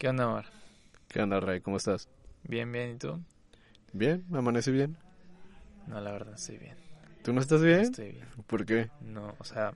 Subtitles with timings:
[0.00, 0.46] ¿Qué onda, Omar?
[1.08, 1.60] ¿Qué onda, Ray?
[1.60, 2.08] ¿Cómo estás?
[2.44, 3.20] Bien, bien, ¿y tú?
[3.92, 4.96] Bien, amanecí bien.
[5.86, 6.74] No, la verdad, estoy bien.
[7.22, 7.80] ¿Tú no estás bien?
[7.80, 8.26] Estoy bien.
[8.46, 8.88] ¿Por qué?
[9.00, 9.74] No, o sea,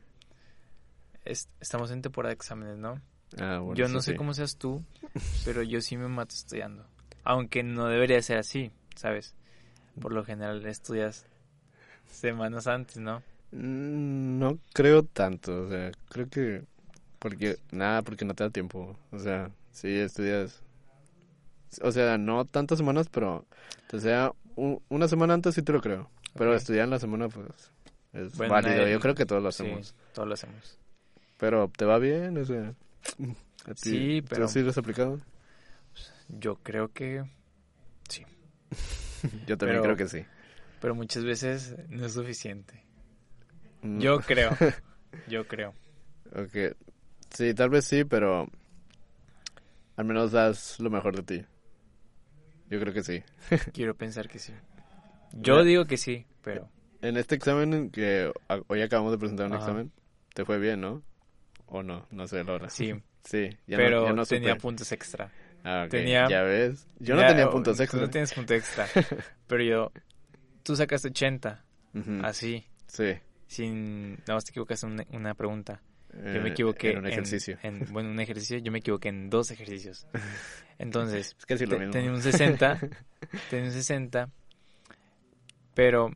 [1.26, 3.02] es- estamos en temporada de exámenes, ¿no?
[3.38, 4.82] Ah, bueno, yo no sé cómo seas tú,
[5.44, 6.86] pero yo sí me mato estudiando.
[7.22, 9.34] Aunque no debería ser así, ¿sabes?
[10.00, 11.26] Por lo general estudias
[12.10, 13.18] semanas antes, ¿no?
[13.52, 16.64] Mm, No creo tanto, o sea, creo que...
[17.18, 18.96] Porque, nada, porque no te da tiempo.
[19.10, 20.62] O sea, sí estudias...
[21.82, 23.44] O sea, no tantas semanas, pero...
[23.92, 26.10] O sea, u- una semana antes sí te lo creo.
[26.34, 27.48] Pero estudiar en la semana, pues...
[28.12, 29.94] Es Bueno, válido, nadie- yo creo que todos lo Sí, hacemos.
[30.14, 30.78] todos lo hacemos.
[31.36, 32.38] Pero, ¿te va bien?
[32.38, 32.74] O sea...
[33.66, 35.20] ¿a ti- Sí, ¿tú pero- sí lo has aplicado?
[36.28, 37.22] Yo creo que
[38.08, 38.24] sí,
[39.46, 40.24] Yo también Pero- creo que sí.
[40.80, 42.82] pero muchas veces no es suficiente.
[43.82, 43.98] Mm.
[44.00, 44.50] Yo creo,
[45.28, 45.74] yo creo.
[46.34, 46.76] Ok.
[47.30, 48.48] Sí, tal vez sí, pero
[49.96, 51.46] al menos das lo mejor de ti.
[52.70, 53.22] Yo creo que sí.
[53.72, 54.52] Quiero pensar que sí.
[55.32, 56.68] Yo digo que sí, pero
[57.02, 58.32] En este examen que
[58.68, 59.62] hoy acabamos de presentar un Ajá.
[59.62, 59.92] examen,
[60.34, 61.02] te fue bien, ¿no?
[61.66, 62.06] ¿O no?
[62.10, 62.68] No sé, Laura.
[62.70, 62.94] sí.
[63.24, 65.32] Sí, ya pero no, ya no tenía puntos extra.
[65.64, 66.86] Ah, ok, tenía- Ya ves.
[66.98, 68.00] Yo no Ya, tenía puntos tú extra.
[68.02, 68.86] no tienes punto extra.
[69.46, 69.92] pero yo,
[70.62, 71.64] tú sacaste 80,
[71.94, 73.14] Ujú, así, Sí.
[73.46, 75.80] sin, nada más te equivocaste en una, una pregunta.
[76.16, 77.58] Yo Eh, me equivoqué En un ejercicio.
[77.62, 80.06] en, bueno, un ejercicio, yo me equivoqué en dos ejercicios.
[80.78, 81.92] Entonces, Es casi lo te- mismo.
[81.92, 82.78] tenía un 60,
[83.50, 84.30] tenía un 60,
[85.74, 86.12] pero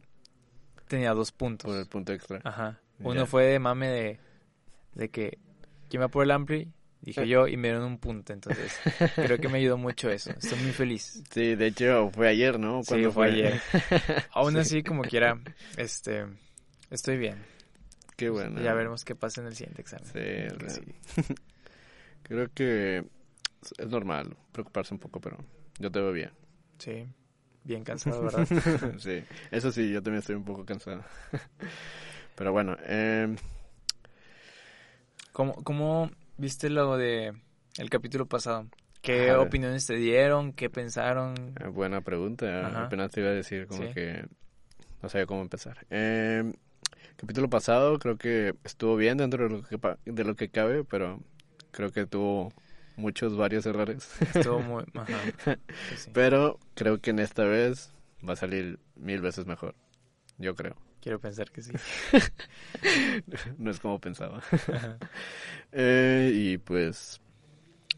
[0.89, 1.69] tenía dos puntos.
[1.71, 2.41] Por el punto extra.
[2.45, 2.81] Ajá.
[2.99, 3.07] Ya.
[3.09, 4.19] Uno fue de mame de,
[4.95, 5.39] de que,
[5.89, 6.69] ¿quién va por el ampli?
[7.01, 8.73] Dije yo y me dieron un punto, entonces
[9.15, 10.33] creo que me ayudó mucho eso.
[10.33, 11.23] Estoy muy feliz.
[11.31, 12.83] Sí, de hecho fue ayer, ¿no?
[12.83, 13.61] Sí, ¿Cuándo fue ayer.
[14.33, 15.39] Aún así, como quiera,
[15.77, 16.27] este,
[16.91, 17.37] estoy bien.
[18.19, 18.61] Qué bueno.
[18.61, 20.05] Ya veremos qué pasa en el siguiente examen.
[20.07, 20.83] Sí, Que o sea, sí.
[22.25, 23.05] Creo que
[23.79, 25.39] es normal preocuparse un poco, pero
[25.79, 26.33] yo te veo bien.
[26.79, 27.07] Sí,
[27.63, 28.45] bien cansado, ¿verdad?
[28.99, 31.05] sí, eso sí, yo también estoy un poco cansado.
[32.35, 33.37] pero bueno, eh,
[35.33, 37.33] ¿Cómo, cómo viste lo de
[37.77, 38.67] el capítulo pasado?
[39.01, 39.43] ¿Qué Ajá.
[39.43, 40.53] opiniones te dieron?
[40.53, 41.55] ¿Qué pensaron?
[41.73, 42.67] buena pregunta.
[42.67, 42.87] Ajá.
[42.87, 43.95] Apenas te iba a decir como Sí.
[43.95, 44.27] que
[45.01, 45.87] no sabía cómo empezar.
[45.91, 46.53] Eh,
[47.19, 49.79] capítulo pasado creo que estuvo bien dentro de lo que,
[50.11, 51.21] de lo que cabe, pero
[51.71, 52.53] creo que tuvo
[52.97, 54.09] muchos, varios errores.
[54.35, 54.85] Estuvo muy...
[54.95, 55.19] Ajá.
[55.91, 56.11] Sí, sí.
[56.15, 57.93] Pero creo que en esta vez
[58.27, 59.75] va a salir mil veces mejor.
[60.39, 60.77] Yo creo.
[61.01, 61.73] Quiero pensar que sí.
[63.59, 64.43] no es como pensaba.
[65.73, 67.21] Eh, y pues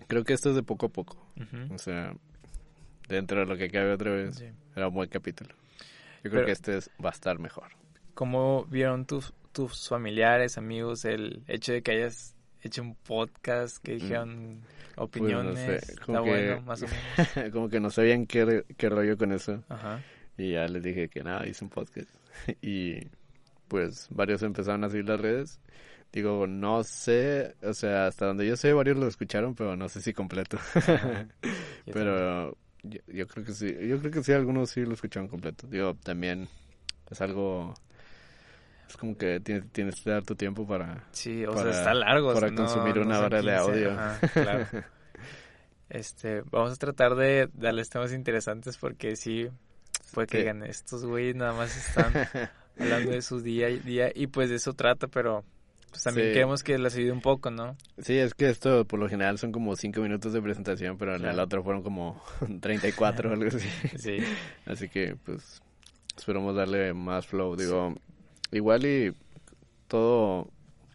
[0.09, 1.25] creo que esto es de poco a poco.
[1.73, 2.15] O sea,
[3.09, 4.47] dentro de lo que cabe otra vez, Sí.
[4.75, 5.55] era un buen capítulo.
[6.25, 7.69] Yo creo Pero- que este es- va a estar mejor.
[8.15, 13.95] ¿Cómo vieron tus, tus familiares, amigos, el hecho de que hayas hecho un podcast, que
[13.95, 14.61] dijeron
[14.97, 15.59] opiniones?
[15.61, 15.67] Mm.
[15.67, 17.53] Pues, sé, Está que- bueno, más o menos.
[17.53, 19.63] como que no sabían qué, qué rollo con eso.
[19.69, 20.03] Ajá.
[20.37, 22.09] Y ya les dije que nada, hice un podcast.
[22.63, 23.01] y
[23.69, 25.61] pues varios empezaron a seguir las redes.
[26.13, 30.01] Digo, no sé, o sea, hasta donde yo sé, varios lo escucharon, pero no sé
[30.03, 30.59] si completo.
[31.93, 35.67] Pero yo, yo creo que sí, yo creo que sí, algunos sí lo escucharon completo.
[35.67, 36.49] Digo, también
[37.11, 37.75] es algo,
[38.91, 41.05] es como que tienes, tienes que dar tu tiempo para...
[41.13, 42.35] Sí, o para- sea, está largo.
[42.35, 43.91] para o sea, no- consumir no una son hora de 15, audio.
[43.93, 44.67] ajá, claro.
[45.89, 49.49] Este, vamos a tratar de darles temas interesantes porque sí,
[50.05, 50.43] fue que Sí.
[50.43, 52.13] digan, estos güeyes nada más están
[52.79, 55.45] hablando de su día y día y pues de eso trata, pero
[55.91, 56.33] pues también Sí.
[56.35, 57.77] queremos que les ayude un poco, ¿no?
[57.99, 61.25] Sí, es que esto por lo general son como cinco minutos de presentación, pero en
[61.25, 62.23] el otro fueron como
[62.61, 63.69] 34 o algo así.
[63.99, 64.19] Sí,
[64.67, 65.61] Así que, pues,
[66.17, 67.57] esperamos darle más flow.
[67.57, 67.97] Digo,
[68.53, 69.13] igual y
[69.89, 70.49] todo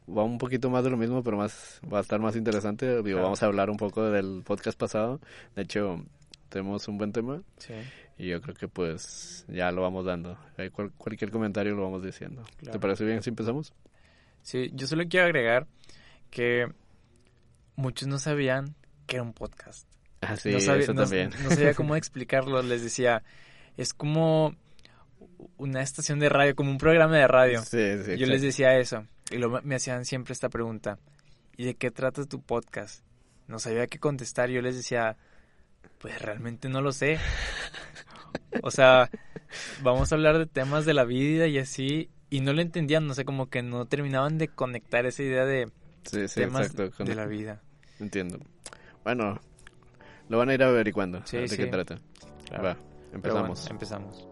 [0.08, 2.86] va un poquito más de lo mismo, pero más va a estar más interesante.
[2.88, 3.24] Digo, Claro.
[3.24, 5.20] vamos a hablar un poco del podcast pasado.
[5.56, 6.04] De hecho,
[6.50, 7.74] tenemos un buen tema sí,
[8.18, 10.38] y yo creo que, pues, ya lo vamos dando.
[10.74, 12.44] Cual- cualquier comentario lo vamos diciendo.
[12.58, 12.74] Claro.
[12.74, 13.74] ¿Te parece bien si empezamos?
[14.44, 14.70] sí.
[14.74, 15.66] Yo solo quiero agregar
[16.30, 16.68] que
[17.76, 18.76] muchos no sabían
[19.08, 19.88] que era un podcast.
[20.22, 21.32] Ah, sí, no sabía, eso no- también.
[21.44, 22.62] no sabía cómo explicarlo.
[22.62, 23.24] Les decía,
[23.78, 24.56] es como
[25.58, 27.62] una estación de radio, como un programa de radio.
[27.62, 29.06] Sí, sí, Yo les decía eso.
[29.32, 31.00] Y lo- me hacían siempre esta pregunta.
[31.58, 33.04] ¿Y de qué trata tu podcast?
[33.48, 34.50] No sabía qué contestar.
[34.50, 35.18] Yo les decía,
[36.00, 37.20] pues realmente no lo sé.
[38.62, 39.10] O sea,
[39.82, 42.10] vamos a hablar de temas de la vida y así.
[42.30, 45.72] Y no lo entendían, no sé, como que no terminaban de conectar esa idea de
[46.34, 47.04] temas exacto.
[47.04, 47.62] de la vida.
[48.00, 48.40] Entiendo.
[49.04, 49.40] Bueno,
[50.28, 51.22] lo van a ir averiguando.
[51.26, 52.00] Sí, de qué trata.
[52.50, 52.64] Claro.
[52.64, 54.28] Va, bueno, empezamos.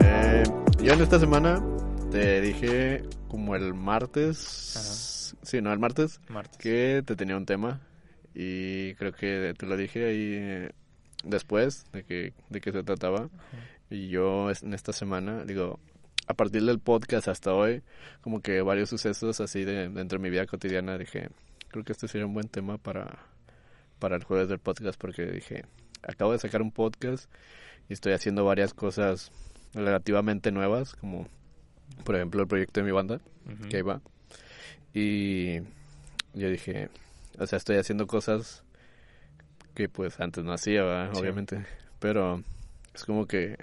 [0.00, 0.44] Eh,
[0.82, 1.62] yo en esta semana
[2.10, 5.38] te dije como el martes, Ajá.
[5.42, 6.20] sí, no, el martes,
[6.58, 7.80] que te tenía un tema
[8.34, 10.72] y creo que te lo dije ahí eh,
[11.24, 13.28] después de que, de que se trataba
[13.90, 15.78] y yo en esta semana digo
[16.26, 17.82] a partir del podcast hasta hoy
[18.20, 21.28] como que varios sucesos así de dentro de mi vida cotidiana dije
[21.68, 23.18] creo que este sería un buen tema para
[23.98, 25.64] para el jueves del podcast porque dije
[26.02, 27.30] acabo de sacar un podcast
[27.88, 29.30] y estoy haciendo varias cosas
[29.74, 31.28] relativamente nuevas como
[32.04, 33.20] por ejemplo el proyecto de mi banda
[33.68, 34.00] que ahí va.
[34.92, 35.60] Y
[36.34, 36.88] yo dije,
[37.38, 38.64] o sea, estoy haciendo cosas
[39.74, 41.64] que pues antes no hacía, obviamente.
[41.98, 42.42] Pero
[42.94, 43.58] es como que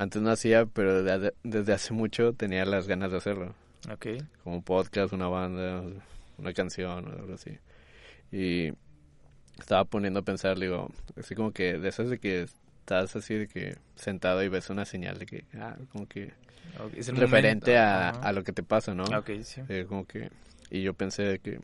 [0.00, 3.54] antes no hacía, pero desde, desde hace mucho tenía las ganas de hacerlo.
[3.92, 4.06] Ok.
[4.42, 5.82] Como un podcast, una banda,
[6.38, 7.58] una canción o algo así.
[8.32, 8.72] Y
[9.58, 12.48] estaba poniendo a pensar, digo, así como que de esas de que
[12.78, 16.32] estás así de que sentado y ves una señal de que, ah, como que
[16.82, 19.04] Ok, es el referente a, a lo que te pasa, ¿no?
[19.04, 19.60] Ok, sí.
[19.68, 20.30] Eh, como que
[20.70, 21.60] y yo pensé de que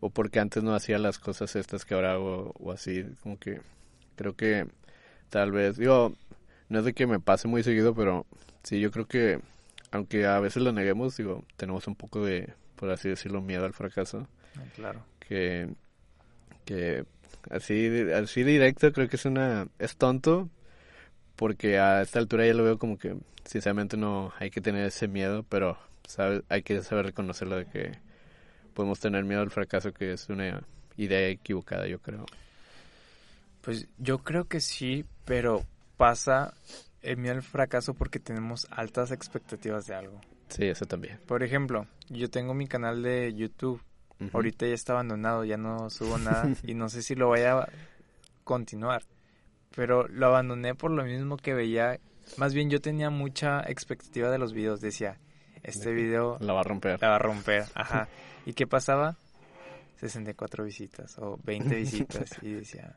[0.00, 3.60] o porque antes no hacía las cosas estas que ahora hago o así como que
[4.16, 4.66] creo que
[5.28, 6.14] tal vez digo
[6.68, 8.26] no es de que me pase muy seguido pero
[8.62, 9.40] sí yo creo que
[9.90, 13.72] aunque a veces lo neguemos digo tenemos un poco de por así decirlo miedo al
[13.74, 14.26] fracaso
[14.56, 15.04] Ah, Claro.
[15.20, 15.68] que
[16.64, 17.04] que
[17.50, 20.48] así así directo creo que es una es tonto
[21.36, 25.06] porque a esta altura ya lo veo como que sinceramente no hay que tener ese
[25.08, 27.92] miedo pero sabe, hay que saber reconocerlo de que
[28.74, 30.62] podemos tener miedo al fracaso que es una
[30.96, 32.26] idea equivocada yo creo
[33.62, 35.64] Pues yo creo que sí, pero
[35.98, 36.54] pasa
[37.02, 40.20] el miedo al fracaso porque tenemos altas expectativas de algo.
[40.48, 43.82] sí eso también Por ejemplo, yo tengo mi canal de YouTube.
[44.32, 47.68] Ahorita ya está abandonado, ya no subo nada y no sé si lo voy a
[48.42, 49.02] continuar.
[49.76, 52.00] Pero lo abandoné por lo mismo que veía.
[52.36, 54.80] Más bien yo tenía mucha expectativa de los videos.
[54.80, 55.18] Decía,
[55.62, 57.64] este video la va a romper la va a romper.
[57.74, 58.08] Ajá.
[58.46, 59.16] ¿Y qué pasaba?
[59.98, 62.30] 64 visitas o 20 visitas.
[62.42, 62.92] Y decía,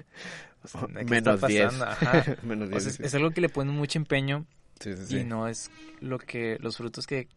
[0.63, 1.85] o sea, ¿qué menos está 10 pasando?
[1.85, 2.37] Ajá.
[2.43, 4.45] menos O 10 sea, es, algo que le ponen mucho empeño
[4.79, 5.17] Sí, sí, sí.
[5.19, 5.69] y no es
[5.99, 7.27] lo que los frutos que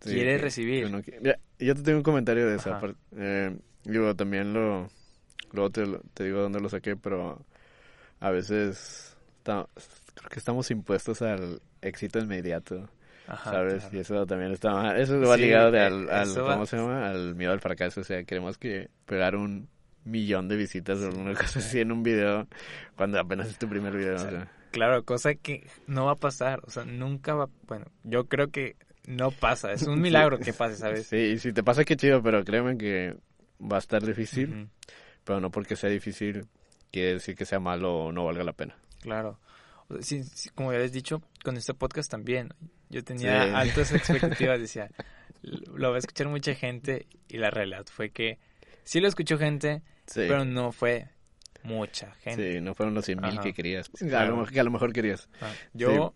[0.00, 1.02] quiere que- recibir.
[1.02, 2.98] que Ya, yo te tengo un comentario de esa parte.
[3.16, 4.88] Eh, digo, también lo...
[5.52, 5.84] Luego te,
[6.14, 7.44] te digo dónde lo saqué, pero
[8.20, 12.88] a veces creo que estamos impuestos al éxito inmediato,
[13.28, 13.82] Ajá, ¿sabes?
[13.84, 13.96] claro.
[13.96, 14.98] Y eso también está mal.
[14.98, 17.08] Eso va Sí, ligado de eh, al, va- ¿cómo se llama?
[17.10, 18.00] Al miedo al fracaso.
[18.00, 19.68] O sea, queremos que pegar un
[20.04, 22.46] millón de visitas o alguna cosa así en un video
[22.96, 24.14] cuando apenas es tu primer video.
[24.14, 24.52] o sea, sea.
[24.70, 28.76] Claro, cosa que no va a pasar, o sea, nunca va, bueno, yo creo que
[29.06, 31.06] no pasa, es un milagro que pase, ¿sabes?
[31.06, 33.16] Sí, y si te pasa, qué chido, pero créeme que
[33.60, 34.68] va a estar difícil.
[35.24, 36.46] Pero no porque sea difícil
[36.90, 38.74] quiere decir que sea malo o no valga la pena.
[39.00, 39.38] claro.
[39.90, 42.52] O sea, sí, sí, como ya les he dicho, con este podcast también,
[42.90, 43.50] yo tenía Sí.
[43.54, 44.90] altas expectativas, decía,
[45.42, 48.38] lo va a escuchar mucha gente y la realidad fue que
[48.84, 51.08] sí lo escuchó gente, Sí, pero no fue
[51.62, 52.54] mucha gente.
[52.54, 53.90] sí no fueron los 100 mil que querías.
[54.02, 54.36] A Claro.
[54.36, 55.28] lo, que a lo mejor querías.
[55.74, 56.14] Yo,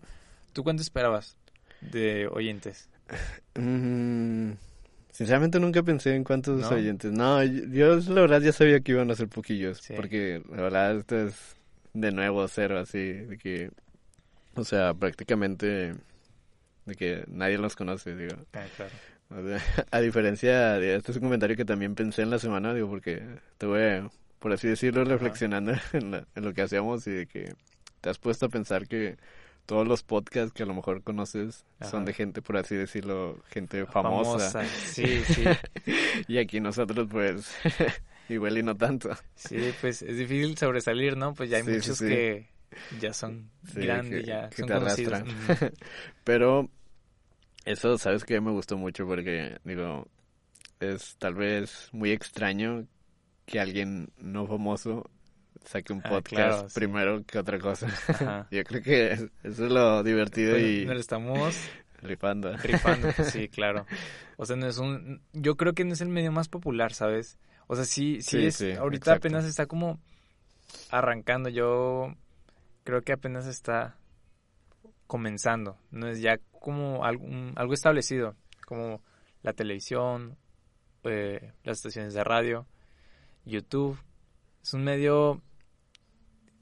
[0.53, 1.37] ¿tú cuánto esperabas
[1.81, 2.89] de oyentes?
[3.55, 4.53] Mm,
[5.11, 6.69] sinceramente nunca pensé en cuántos ¿No?
[6.71, 7.13] oyentes.
[7.13, 9.79] No, yo, yo la verdad ya sabía que iban a ser poquillos.
[9.79, 9.95] Sí.
[9.95, 11.57] Porque la verdad esto es
[11.93, 12.99] de nuevo cero, así.
[13.13, 13.71] De que,
[14.55, 15.95] o sea, prácticamente
[16.87, 18.35] de que nadie los conoce, digo.
[18.53, 18.93] Ah, claro.
[19.31, 19.59] O sea,
[19.91, 23.23] a diferencia de este es un comentario que también pensé en la semana, digo, porque
[23.53, 24.09] estuve,
[24.39, 27.55] por así decirlo, reflexionando en, la- en lo que hacíamos y de que
[28.01, 29.17] te has puesto a pensar que
[29.65, 33.87] todos los podcasts que a lo mejor conoces son de gente, por así decirlo, gente
[33.87, 34.65] famosa.
[34.85, 35.45] Sí, sí.
[36.27, 37.55] Y aquí nosotros, pues,
[38.29, 39.11] igual y no tanto.
[39.37, 41.33] Sí, pues es difícil sobresalir, ¿no?
[41.35, 42.07] Pues ya hay Sí, sí, muchos sí.
[42.07, 42.47] que
[43.01, 45.13] ya son Sí, grandes, que- ya que son te conocidos.
[45.15, 45.73] arrastran.
[46.25, 46.69] Pero
[47.65, 48.41] eso, ¿sabes qué?
[48.41, 50.07] Me gustó mucho porque, digo,
[50.81, 52.87] es tal vez muy extraño
[53.47, 55.11] que alguien no famoso
[55.65, 56.75] saque un Ah, podcast sí.
[56.75, 57.87] primero que otra cosa.
[58.09, 58.49] Ajá.
[58.51, 61.57] Yo creo que es- eso es lo divertido Bueno, y nos estamos
[62.03, 62.57] rifando.
[62.57, 63.87] rifando, sí, claro.
[64.37, 65.23] O sea, no es un...
[65.33, 67.39] Yo creo que no es el medio más popular, ¿sabes?
[67.69, 68.57] O sea, sí, sí, Sí, es...
[68.57, 69.29] sí, ahorita exacto.
[69.29, 70.01] apenas está como
[70.91, 71.49] arrancando.
[71.49, 72.15] Yo
[72.85, 73.97] creo que apenas está
[75.07, 75.77] comenzando.
[75.91, 78.35] No es ya como algo, establecido,
[78.67, 79.03] como
[79.43, 80.37] la televisión,
[81.05, 82.67] eh, las estaciones de radio,
[83.45, 83.99] YouTube.
[84.63, 85.43] Es un medio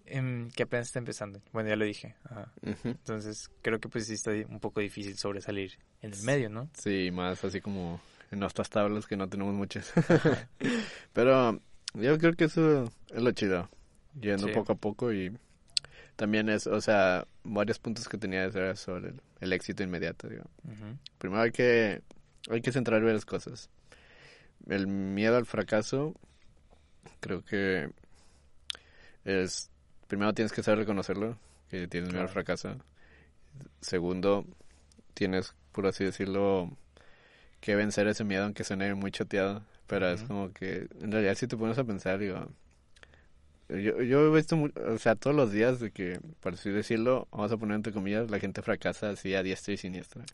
[0.06, 1.40] em, que apenas está empezando.
[1.52, 2.16] Bueno, ya lo dije.
[2.24, 2.52] Ajá.
[2.62, 6.68] Entonces, creo que pues sí está un poco difícil sobresalir en el medio, ¿no?
[6.74, 8.00] Sí, más así como
[8.30, 9.92] en nuestras tablas que no tenemos muchas.
[11.12, 11.60] Pero
[11.94, 13.68] yo creo que eso es lo chido.
[14.20, 14.52] Yendo Sí.
[14.54, 15.32] poco a poco y
[16.20, 20.44] también es, o sea, varios puntos que tenía era sobre el, el éxito inmediato, digo.
[21.16, 22.02] Primero hay que,
[22.50, 23.70] hay que centrar varias cosas.
[24.68, 26.14] El miedo al fracaso,
[27.20, 27.88] creo que
[29.24, 29.70] es,
[30.08, 31.38] primero tienes que saber reconocerlo,
[31.70, 32.76] que tienes miedo al fracaso.
[33.80, 34.44] Segundo,
[35.14, 36.76] tienes, por así decirlo,
[37.62, 39.64] que vencer ese miedo, aunque suene muy choteado.
[39.86, 42.46] Pero es como que, en realidad, si te pones a pensar, digo,
[43.78, 47.52] yo, yo he visto, o sea, todos los días de que, por así decirlo, vamos
[47.52, 50.24] a poner entre comillas, la gente fracasa así a diestra y siniestra.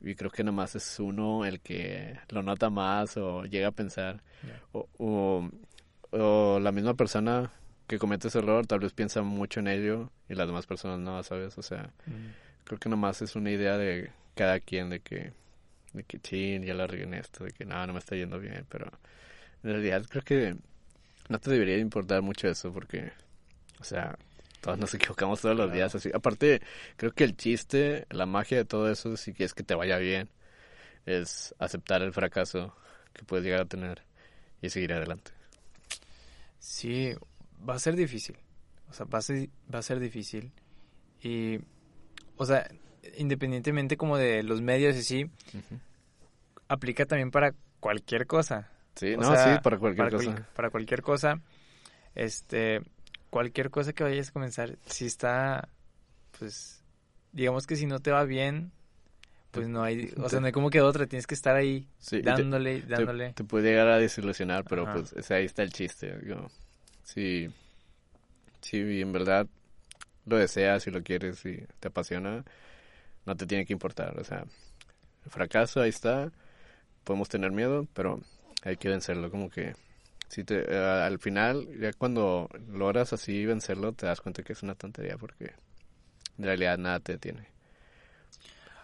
[0.00, 4.22] Y creo que nomás es uno el que lo nota más o llega a pensar.
[4.72, 5.48] O,
[6.10, 7.50] o, la misma persona
[7.86, 11.22] que comete ese error tal vez piensa mucho en ello y las demás personas no,
[11.22, 11.56] ¿sabes?
[11.58, 12.64] O sea, mm.
[12.64, 15.32] creo que nomás es una idea de cada quien de que
[15.92, 18.38] de que chin, ya la regué en esto, de que no, no me está yendo
[18.38, 18.86] bien, pero
[19.62, 20.56] en realidad creo que
[21.28, 23.12] no te debería importar mucho eso porque,
[23.80, 24.16] o sea,
[24.60, 26.10] todos nos equivocamos todos los días así.
[26.14, 26.62] Aparte,
[26.96, 30.28] creo que el chiste, la magia de todo eso, si quieres que te vaya bien,
[31.06, 32.74] es aceptar el fracaso
[33.12, 34.02] que puedes llegar a tener
[34.60, 35.32] y seguir adelante.
[36.58, 37.12] Sí,
[37.68, 38.36] va a ser difícil.
[38.88, 40.52] O sea, va a ser, va a ser difícil.
[41.22, 41.58] Y,
[42.36, 42.70] o sea,
[43.16, 45.30] independientemente como de los medios y sí,
[46.68, 48.70] aplica también para cualquier cosa.
[48.94, 50.48] Sí, no, sí, para cualquier cosa.
[50.54, 51.40] para cualquier cosa,
[52.14, 52.82] este,
[53.30, 55.68] cualquier cosa que vayas a comenzar, si está,
[56.38, 56.82] pues,
[57.32, 58.70] digamos que si no te va bien,
[59.50, 61.86] pues no hay, o sea, no hay como que otra, tienes que estar ahí
[62.22, 63.32] dándole, dándole.
[63.32, 66.14] Te, puede llegar a desilusionar, pero pues ahí está el chiste.
[67.04, 67.48] sí,
[68.60, 69.46] sí, en verdad
[70.24, 72.44] lo deseas y lo quieres y te apasiona,
[73.26, 74.18] no te tiene que importar.
[74.18, 74.44] O sea,
[75.24, 76.30] el fracaso ahí está,
[77.04, 78.20] podemos tener miedo, pero
[78.62, 79.30] hay que vencerlo.
[79.30, 79.74] Como que
[80.28, 84.62] si te, eh, al final, ya cuando logras así vencerlo, te das cuenta que es
[84.62, 85.52] una tontería porque
[86.38, 87.48] en realidad nada te detiene.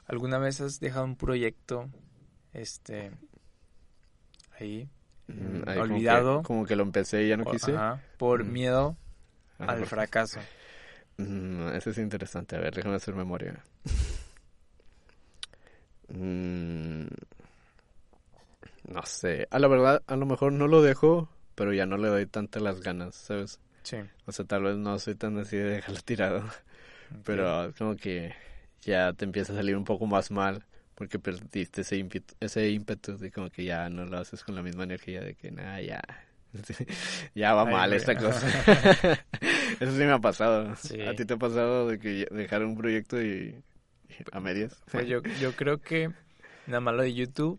[0.06, 1.88] ¿Alguna vez has dejado un proyecto
[2.52, 3.12] este
[4.58, 4.88] ahí,
[5.26, 6.42] mm, olvidado?
[6.42, 7.74] Como que, lo empecé y ya no quise.
[8.16, 8.52] por mm.
[8.52, 8.96] miedo
[9.58, 10.40] al fracaso.
[11.18, 12.56] Mm, eso es interesante.
[12.56, 13.62] A ver, déjame hacer memoria.
[18.88, 19.46] No sé.
[19.50, 22.62] A la verdad, a lo mejor no lo dejo, pero ya no le doy tantas
[22.62, 23.60] las ganas, ¿sabes?
[23.82, 23.98] Sí.
[24.26, 26.44] O sea, tal vez no soy tan así de dejarlo tirado.
[27.24, 28.34] Pero como que
[28.82, 30.64] ya te empieza a salir un poco más mal
[30.94, 34.62] porque perdiste ese ímpetu, ese ímpetu de como que ya no lo haces con la
[34.62, 36.02] misma energía de que nada, ya.
[37.34, 38.46] ya va mal esta cosa.
[39.80, 40.72] Eso sí me ha pasado.
[40.72, 43.54] ¿A ti te ha pasado de que dejar un proyecto y
[44.32, 44.82] a medias.
[44.90, 46.10] Pues yo, yo creo que
[46.68, 47.58] nada más lo de YouTube.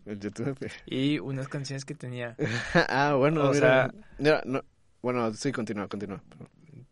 [0.86, 2.36] Y unas canciones que tenía.
[2.88, 3.92] ah, bueno, o sea...
[4.18, 4.62] No,
[5.02, 6.22] bueno, sí, continúa, continúa.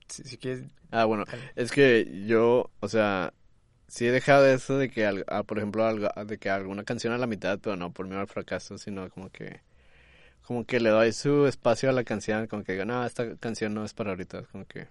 [0.08, 0.64] Si, quieres...
[0.90, 3.32] Ah, bueno, es que yo, o sea,
[3.86, 5.84] sí he dejado eso de que, ah, por ejemplo,
[6.24, 9.30] de que alguna canción a la mitad, pero no por miedo al fracaso, sino como
[9.30, 9.60] que
[10.42, 13.74] como que le doy su espacio a la canción, como que digo, no, esta canción
[13.74, 14.88] no es para ahorita, como que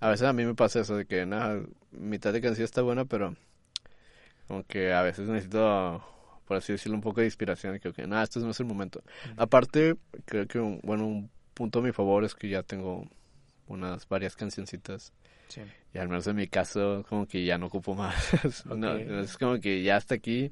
[0.00, 3.06] a veces a mí me pasa eso de que, nada, mitad de canción está buena,
[3.06, 3.34] pero
[4.46, 6.04] como que a veces necesito,
[6.46, 7.76] por así decirlo, un poco de inspiración.
[7.76, 9.02] Y creo que, nada, esto no es el momento.
[9.36, 13.08] Aparte, creo que, un, bueno, un punto a mi favor es que ya tengo
[13.66, 15.12] unas varias cancioncitas.
[15.92, 18.34] Y al menos en mi caso, como que ya no ocupo más.
[18.44, 20.50] es como que ya hasta aquí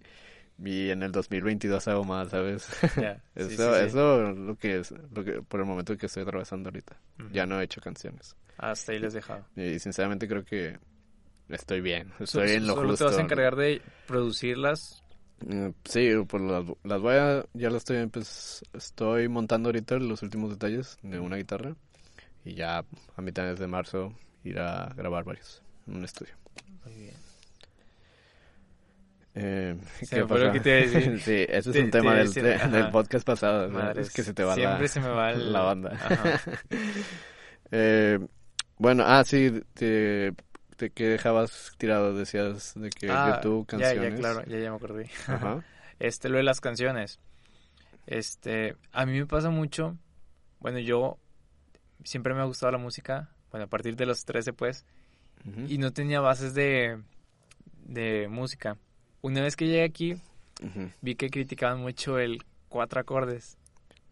[0.65, 2.69] y en el 2022 hago más, ¿sabes?
[3.35, 6.97] eso, eso lo que es, lo que por el momento que estoy atravesando ahorita.
[7.33, 8.37] Ya no he hecho canciones.
[8.59, 9.45] Hasta ahí les he dejado.
[9.57, 10.79] Y sinceramente creo que
[11.53, 12.13] estoy bien.
[12.21, 15.03] Estoy en lo ¿Solo te vas a encargar de producirlas?
[15.47, 20.23] Mm, sí, pues las, las voy a, ya las estoy, pues, estoy montando ahorita los
[20.23, 21.75] últimos detalles de una guitarra
[22.45, 22.85] y ya
[23.17, 24.13] a mitad de marzo
[24.45, 26.35] ir a grabar varios en un estudio.
[26.85, 27.15] Muy bien.
[29.35, 29.77] Eh,
[30.11, 33.91] ¿qué que te sí, ese es un tema del, del, podcast pasado.
[33.93, 35.99] es que se te va siempre la, se me va la banda.
[37.71, 38.19] eh,
[38.77, 40.35] bueno, ah, sí, te,
[40.83, 44.03] te, que dejabas tirado, decías de que ah, YouTube, canciones.
[44.03, 45.11] Ya, ya, claro, ya, ya me acordé.
[45.99, 47.21] Este, lo de las canciones.
[48.07, 49.97] Este, a mí me pasa mucho,
[50.59, 51.17] bueno, yo
[52.03, 54.85] siempre me ha gustado la música, bueno, a partir de los 13 pues,
[55.69, 57.01] y no tenía bases de,
[57.85, 58.79] de música.
[59.21, 60.17] Una vez que llegué aquí,
[61.03, 63.57] vi que criticaban mucho el cuatro acordes,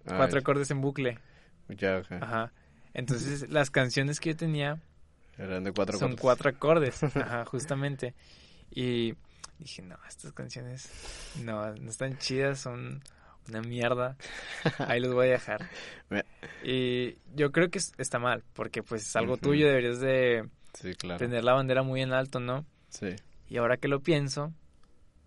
[0.05, 1.19] cuatro acordes en bucle.
[1.69, 2.53] Ya, Ajá.
[2.95, 4.81] Entonces, las canciones que yo tenía
[5.45, 8.15] eran de cuatro son cuatro acordes, ajá, justamente.
[8.71, 9.15] Y
[9.59, 10.89] dije, no, estas canciones
[11.43, 13.03] no, no están chidas, son
[13.49, 14.17] una mierda.
[14.79, 15.69] Ahí los voy a dejar.
[16.65, 21.19] y yo creo que está mal, porque pues es algo tuyo, deberías de Sí, claro.
[21.19, 22.65] tener la bandera muy en alto, ¿no?
[22.91, 23.17] Sí.
[23.49, 24.53] Y ahora que lo pienso,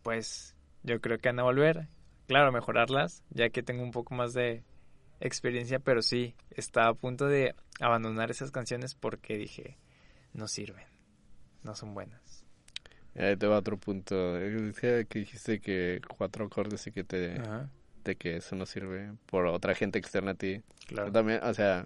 [0.04, 1.88] pues yo creo que van a volver.
[2.28, 4.64] Claro, mejorarlas, ya que tengo un poco más de
[5.20, 9.78] experiencia, pero sí, estaba a punto de abandonar esas canciones porque dije,
[10.34, 10.86] no sirven,
[11.64, 12.46] no son buenas.
[13.16, 14.16] Ahí te va otro punto.
[14.80, 17.40] Que dijiste que cuatro acordes y que te...
[17.40, 17.70] Ajá,
[18.04, 20.62] de que eso no sirve por otra gente externa a ti.
[20.88, 21.12] claro.
[21.12, 21.86] También, o sea,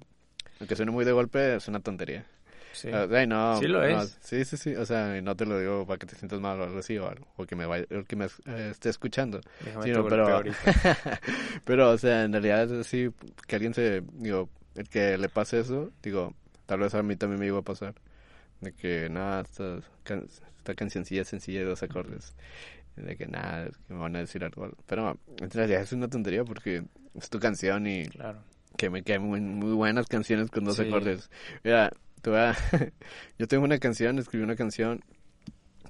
[0.59, 2.25] aunque suene muy de golpe, es una tontería.
[2.73, 2.89] Sí.
[2.91, 4.17] No, Sí lo no, es.
[4.21, 4.75] sí, sí, sí.
[4.75, 7.09] O sea, no te lo digo para que te sientas mal o algo así, o,
[7.09, 9.41] algo, o que me vaya, o que me eh, esté escuchando.
[9.63, 10.53] Déjame Sí, te no, golpeo pero,
[11.65, 13.09] pero, o sea, en realidad es así,
[13.47, 16.35] que alguien se, digo, el que le pase eso, digo,
[16.67, 17.95] tal vez a mí también me iba a pasar.
[18.61, 22.35] De que, nada, esta, can- esta cancioncilla es sencilla de dos acordes.
[22.95, 24.71] De que, nada, que me van a decir algo.
[24.87, 26.83] Pero, en realidad es una tontería porque
[27.13, 28.39] es tu canción y Claro.
[28.77, 30.83] que me quedan muy, muy buenas canciones con dos Sí.
[30.87, 31.29] acordes.
[31.63, 32.55] Mira, te voy a-
[33.37, 35.03] yo tengo una canción, escribí una canción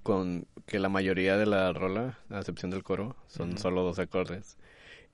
[0.03, 3.57] con que la mayoría de la rola, a excepción del coro, son Ujú.
[3.59, 4.57] solo dos acordes.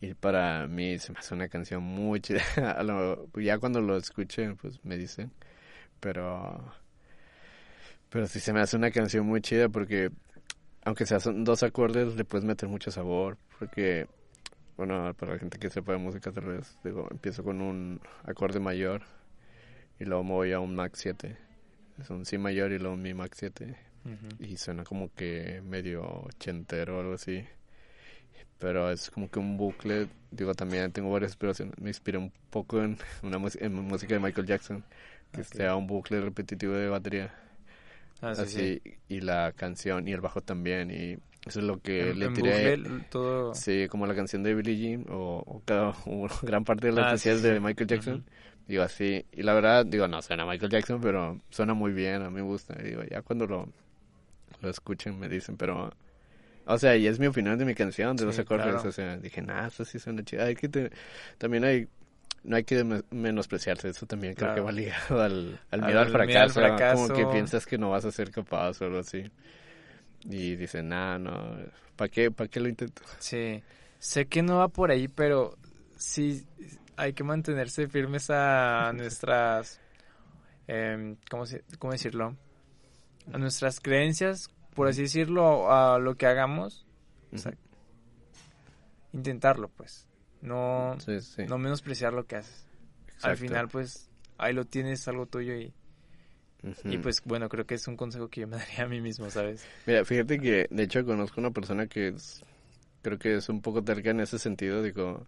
[0.01, 2.41] Y para mí se me hace una canción muy chida.
[3.35, 5.31] Ya cuando lo escuche, pues me dicen.
[5.99, 6.73] Pero,
[8.13, 10.11] pero sí se me hace una canción muy chida porque,
[10.85, 13.39] aunque sea son dos acordes, le puedes meter mucho sabor.
[13.57, 14.07] Porque
[14.77, 18.59] bueno, para la gente que sepa de música tal vez, digo, empiezo con un acorde
[18.59, 19.01] mayor
[19.99, 21.35] y luego me voy a un Max 7.
[21.99, 24.43] Es un Si mayor y luego un Mi Max 7 Ujú.
[24.43, 27.43] y suena como que medio ochentero o algo así.
[28.59, 31.79] Pero es como que un bucle, digo, también tengo varias inspiraciones.
[31.79, 34.83] Me inspiré un poco en una en música de Michael Jackson,
[35.31, 37.33] que sea un bucle repetitivo de batería.
[38.23, 38.81] Ah, sí, así, sí.
[39.07, 40.91] y la canción y el bajo también.
[40.91, 41.13] Y
[41.47, 42.77] eso es lo que En- le en tiré.
[42.77, 43.53] bucle, todo...
[43.53, 47.05] Sí, como la canción de Billie Jean o, o cada, o gran parte de las
[47.05, 48.15] Ah, canciones sí, de Michael Jackson.
[48.15, 48.23] Ujú.
[48.67, 52.29] Digo así, y la verdad, digo, no suena Michael Jackson, pero suena muy bien, a
[52.29, 52.75] mí me gusta.
[52.81, 53.67] Y digo, ya cuando lo,
[54.61, 55.91] lo escuchen me dicen, pero...
[56.65, 58.65] O sea, y es mi opinión de mi canción, de Sí, los acordes.
[58.73, 58.89] claro.
[58.89, 60.45] O sea, dije, nah, eso sí suena chido.
[60.45, 60.91] Hay que te-
[61.37, 61.87] También hay...
[62.43, 65.99] No hay que me- menospreciarse, eso también creo que va ligado al, al Al miedo
[65.99, 67.13] al miedo al fracaso, Como fracaso.
[67.13, 69.31] que piensas que no vas a ser capaz o algo así.
[70.25, 71.57] Y dicen, nah, no,
[71.95, 73.01] ¿para qué, ¿para qué lo intento?
[73.19, 73.61] Sí,
[73.99, 75.57] sé que no va por ahí, pero
[75.97, 76.45] sí
[76.95, 79.79] hay que mantenerse firmes a nuestras,
[80.67, 82.35] em, ¿cómo, decirlo?
[83.31, 86.85] A nuestras creencias, por así decirlo, a lo que hagamos,
[87.33, 87.53] o sea,
[89.13, 90.07] intentarlo, pues,
[90.43, 91.43] no, Sí, sí.
[91.47, 92.65] no menospreciar lo que haces.
[93.21, 95.73] Al final, pues, ahí lo tienes, algo tuyo y,
[96.89, 99.29] y pues, bueno, creo que es un consejo que yo me daría a mí mismo,
[99.29, 99.65] ¿sabes?
[99.85, 102.43] Mira, fíjate que de hecho conozco una persona que es,
[103.01, 105.25] creo que es un poco terca en ese sentido, digo,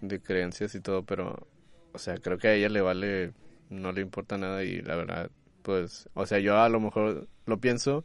[0.00, 1.46] de creencias y todo, pero,
[1.92, 3.32] o sea, creo que a ella le vale,
[3.70, 5.30] no le importa nada y la verdad,
[5.62, 8.04] pues, o sea, yo a lo mejor lo pienso,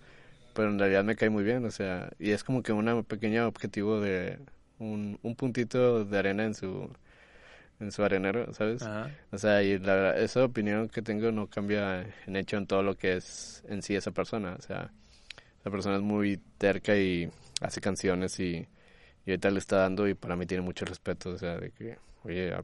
[0.54, 3.48] pero en realidad me cae muy bien, o sea, y es como que un pequeño
[3.48, 4.40] objetivo de
[4.80, 6.90] un, un puntito de arena en su,
[7.80, 8.82] en su arenero, ¿sabes?
[8.84, 9.12] Ajá.
[9.32, 12.84] O sea, y la verdad, esa opinión que tengo no cambia en hecho en todo
[12.84, 14.56] lo que es en sí esa persona.
[14.58, 14.92] O sea,
[15.62, 17.30] esa persona es muy terca y
[17.62, 18.68] hace canciones y,
[19.26, 21.30] y ahorita le está dando y para mí tiene mucho respeto.
[21.32, 22.64] O sea, de que, oye, a,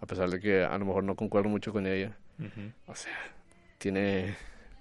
[0.00, 2.16] a pesar de que a lo mejor no concuerdo mucho con ella,
[2.86, 3.12] o sea,
[3.78, 4.34] tiene,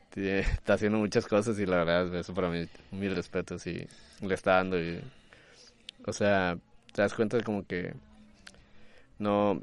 [0.10, 3.86] tiene- está haciendo muchas cosas y la verdad, eso para mí, mis respetos y
[4.22, 5.02] le está dando y,
[6.06, 6.58] o sea,
[6.94, 7.94] te das cuenta de como que
[9.18, 9.62] no,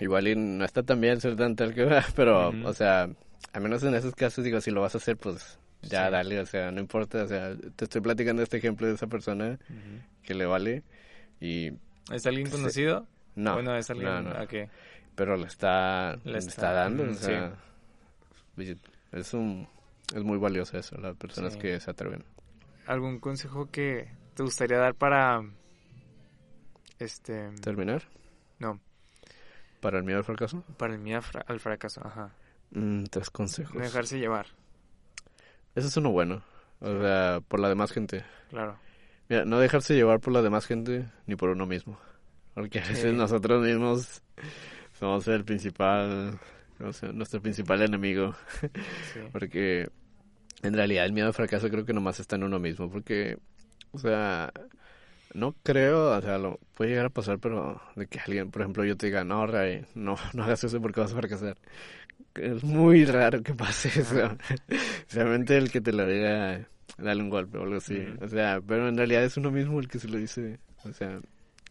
[0.00, 1.82] igual y no está tan bien ser tan terco,
[2.16, 2.66] pero, Ujú.
[2.68, 3.08] o sea,
[3.52, 6.12] al menos en esos casos, digo, si lo vas a hacer, pues ya Sí.
[6.12, 9.58] dale, o sea, no importa, o sea, te estoy platicando este ejemplo de esa persona
[10.22, 10.82] que le vale
[11.40, 11.72] y
[12.12, 12.52] ¿Es alguien Sí.
[12.52, 13.06] conocido?
[13.34, 14.48] no, Bueno, es alguien no, no.
[14.48, 14.68] que...
[15.14, 17.54] pero le está, Le está- está, dando, o sea,
[19.12, 19.68] es un,
[20.14, 21.58] es muy valioso eso, las personas Sí.
[21.60, 22.24] que se atreven.
[22.86, 25.42] ¿Algún consejo que te gustaría dar para...
[26.98, 27.50] Este...
[27.60, 28.02] ¿Terminar?
[28.58, 28.80] No,
[29.80, 30.64] ¿Para el miedo al fracaso?
[30.78, 32.32] para el miedo al fra- al fracaso, ajá.
[32.70, 33.74] Mm, tres consejos.
[33.74, 34.46] No dejarse llevar,
[35.74, 36.42] Ese es uno bueno,
[36.80, 38.24] o sea, por la demás gente.
[38.50, 38.78] claro.
[39.28, 41.98] Mira, no dejarse llevar por la demás gente ni por uno mismo.
[42.54, 43.16] Porque a veces Sí.
[43.16, 44.22] nosotros mismos
[44.98, 46.38] somos el principal,
[46.78, 48.34] no sé, nuestro principal enemigo.
[49.12, 49.20] Sí.
[49.32, 49.88] Porque
[50.62, 52.88] en realidad el miedo al fracaso creo que nomás está en uno mismo.
[52.90, 53.36] Porque,
[53.96, 54.52] o sea,
[55.34, 58.84] no creo, o sea, lo puede llegar a pasar, pero de que alguien, por ejemplo,
[58.84, 61.56] yo te diga, no, Ray, no, no hagas eso porque vas a fracasar.
[62.34, 64.36] Es muy raro que pase eso.
[65.10, 68.06] Realmente el que te lo diga, dale un golpe o algo así.
[68.20, 70.58] O sea, pero en realidad es uno mismo el que se lo dice.
[70.84, 71.20] O sea,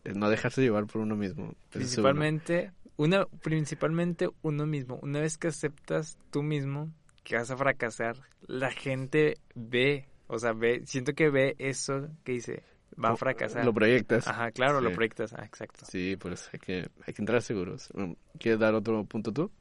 [0.03, 1.53] es no dejarse llevar por uno mismo.
[1.69, 4.99] Principalmente, una, principalmente uno mismo.
[5.01, 6.91] Una vez que aceptas tú mismo
[7.23, 12.33] que vas a fracasar, la gente ve, o sea, ve, siento que ve eso que
[12.33, 12.63] dice,
[13.03, 13.65] va a fracasar.
[13.65, 14.27] Lo proyectas.
[14.27, 15.85] Ajá, claro, lo proyectas, ah, exacto.
[15.85, 17.89] Sí, pues hay que, hay que entrar seguros.
[17.93, 19.51] Mm, ¿Quieres dar otro punto tú?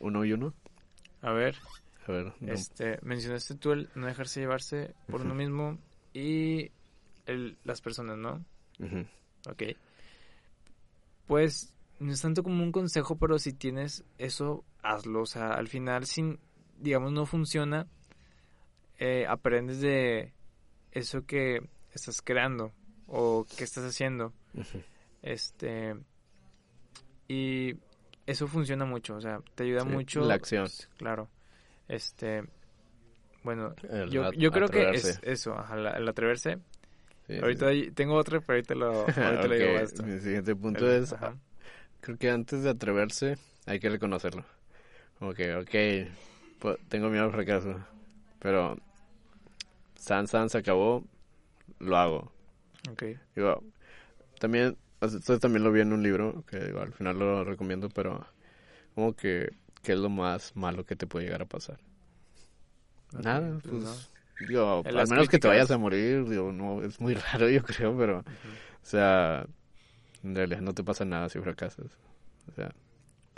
[0.00, 0.54] Uno y uno.
[1.22, 1.56] A ver,
[2.06, 2.32] A ver.
[2.40, 5.78] no- este, mencionaste tú el no dejarse llevarse por uno mismo
[6.12, 6.70] y
[7.26, 8.44] el, las personas, ¿no?
[8.78, 9.06] Ujú.
[9.48, 9.62] Ok.
[11.26, 15.22] Pues no es tanto como un consejo, pero si tienes eso, hazlo.
[15.22, 16.38] O sea, al final, si,
[16.78, 17.86] digamos, no funciona,
[18.98, 20.32] eh, aprendes de
[20.92, 21.60] eso que
[21.92, 22.72] estás creando
[23.06, 24.32] o que estás haciendo.
[25.22, 25.94] Este.
[27.28, 27.74] Y
[28.26, 30.20] eso funciona mucho, o sea, te ayuda Sí, mucho.
[30.20, 30.66] la acción.
[30.96, 31.28] Claro.
[31.88, 32.44] Este.
[33.42, 36.58] Bueno, El yo, yo creo que es eso, ajá, el atreverse.
[37.26, 37.90] Sí, ahorita sí.
[37.94, 40.02] tengo otra, pero ahorita lo, ahorita lo digo Ok, esto.
[40.02, 41.36] Mi siguiente punto es, ajá.
[42.00, 44.44] creo que antes de atreverse hay que reconocerlo.
[45.36, 46.10] Que, ok,
[46.58, 47.78] pues, tengo miedo al fracaso,
[48.44, 48.76] pero
[49.96, 51.04] San San se acabó,
[51.80, 52.32] lo hago.
[52.90, 53.04] Ok.
[53.34, 53.62] Digo,
[54.40, 58.26] también, esto también lo vi en un libro, que digo, al final lo recomiendo, pero
[58.94, 59.50] como que,
[59.82, 61.78] ¿qué es lo más malo que te puede llegar a pasar?
[63.14, 64.06] Ok, Nada, pues pues, no.
[64.38, 65.48] digo, al menos que te críticas.
[65.48, 68.58] vayas a morir, digo, no, es muy raro yo creo, pero, Ujú.
[68.82, 69.46] o sea,
[70.24, 71.98] en realidad no te pasa nada si fracasas.
[72.48, 72.72] O sea,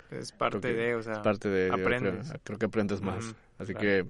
[0.09, 2.35] Es parte Creo que de, o sea, es parte de, yo creo, aprendes.
[2.43, 3.25] creo que aprendes más.
[3.25, 3.75] Ujú, Así claro.
[3.75, 4.07] que,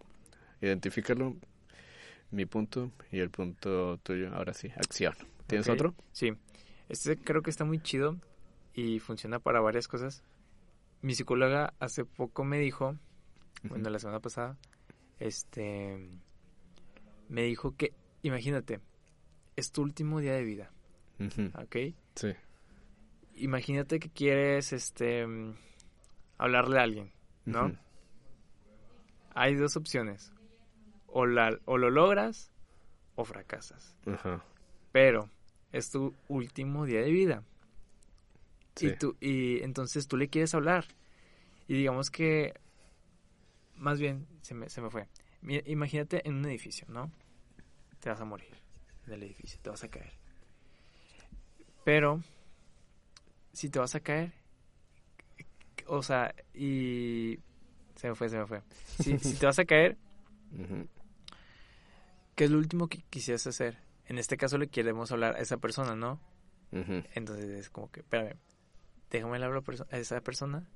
[0.61, 1.35] identifícalo,
[2.31, 5.13] mi punto y el punto tuyo, ahora sí, acción.
[5.47, 5.95] ¿Tienes otro?
[6.11, 6.33] Sí.
[6.89, 8.17] Este creo que está muy chido
[8.73, 10.23] y funciona para varias cosas.
[11.01, 12.97] Mi psicóloga hace poco me dijo,
[13.63, 14.57] bueno, la semana pasada,
[15.19, 16.09] este,
[17.29, 17.93] me dijo que,
[18.23, 18.79] imagínate,
[19.55, 20.71] es tu último día de vida,
[21.19, 21.93] Ujú, ¿ok?
[22.15, 22.33] Sí.
[23.35, 25.55] Imagínate que quieres, este, mm,
[26.37, 27.11] hablarle a alguien,
[27.45, 27.77] ¿no?
[29.33, 30.31] Hay dos opciones.
[31.07, 32.51] O, la, o lo logras
[33.15, 33.95] o fracasas.
[34.05, 34.43] Ajá.
[34.91, 35.29] Pero
[35.71, 37.43] es tu último día de vida.
[38.75, 38.87] Sí.
[38.87, 40.85] Y, tú, y entonces tú le quieres hablar.
[41.67, 42.53] Y digamos que,
[43.75, 45.07] más bien, se me, se me fue.
[45.65, 47.11] Imagínate en un edificio, ¿no?
[47.99, 48.55] Te vas a morir
[49.05, 50.13] en el edificio, te vas a caer.
[51.83, 52.21] Pero,
[53.53, 54.33] si te vas a caer,
[55.87, 57.39] o sea, y...
[57.95, 58.61] Se me fue, se me fue.
[58.99, 59.97] Si, si te vas a caer.
[62.37, 63.77] ¿qué es lo último que quisieras hacer?
[64.05, 66.21] En este caso le queremos hablar a esa persona, ¿no?
[66.71, 68.37] Entonces es como que, espérame,
[69.09, 70.69] déjame hablar a perso- a esa persona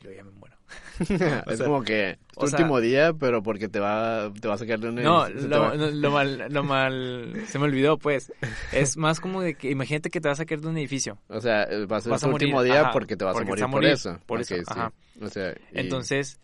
[0.00, 0.56] y luego ya me muero.
[1.00, 1.08] es
[1.58, 4.58] sea, como que tu o sea- último día, pero porque te va, te va a
[4.58, 8.32] sacar de un No, lo, no, lo mal, lo mal, se me olvidó, pues.
[8.72, 11.18] Es más como de que, imagínate que te vas a caer de un edificio.
[11.28, 13.70] O sea, va a ser tu último día ajá, porque te vas porque a morir
[13.70, 14.20] por eso.
[14.26, 14.92] por eso, ajá.
[15.20, 16.40] O sea, y Entonces,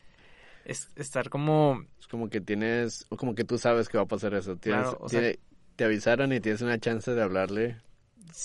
[0.71, 4.35] es estar como, es como que tienes, como que tú sabes que va a pasar
[4.35, 4.57] eso.
[4.57, 5.39] Tienes, Claro, o sea- tiene-
[5.77, 7.77] te avisaron y tienes una chance de hablarle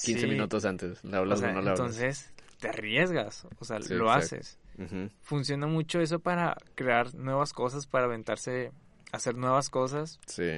[0.04, 1.04] 15 sí, minutos antes.
[1.04, 1.80] ¿Le o hablas o, sea, no le hablas?
[1.80, 4.36] entonces te arriesgas, o sea, Sí, lo exacto.
[4.38, 4.58] haces.
[4.80, 5.10] Ujú.
[5.22, 8.72] Funciona mucho eso para crear nuevas cosas, para aventarse,
[9.12, 10.20] hacer nuevas cosas.
[10.26, 10.50] Sí,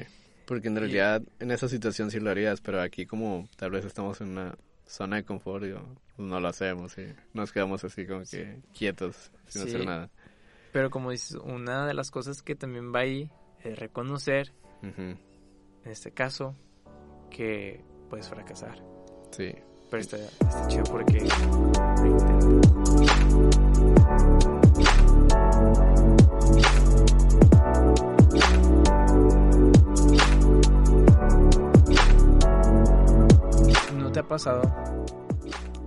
[0.45, 3.83] porque en Y- realidad en esa situación sí lo harías, pero aquí como tal vez
[3.85, 5.81] estamos en una zona de confort, digo,
[6.15, 9.67] pues no lo hacemos y nos quedamos así como que quietos, sin Sí.
[9.69, 10.09] hacer nada.
[10.71, 13.31] Pero como dices, una de las cosas que también va ahí
[13.63, 15.17] es reconocer, en
[15.83, 16.55] este caso,
[17.29, 18.83] que puedes fracasar.
[19.31, 19.53] Sí,
[19.89, 21.27] Pero está, está chido porque.
[33.95, 34.61] ¿No te ha pasado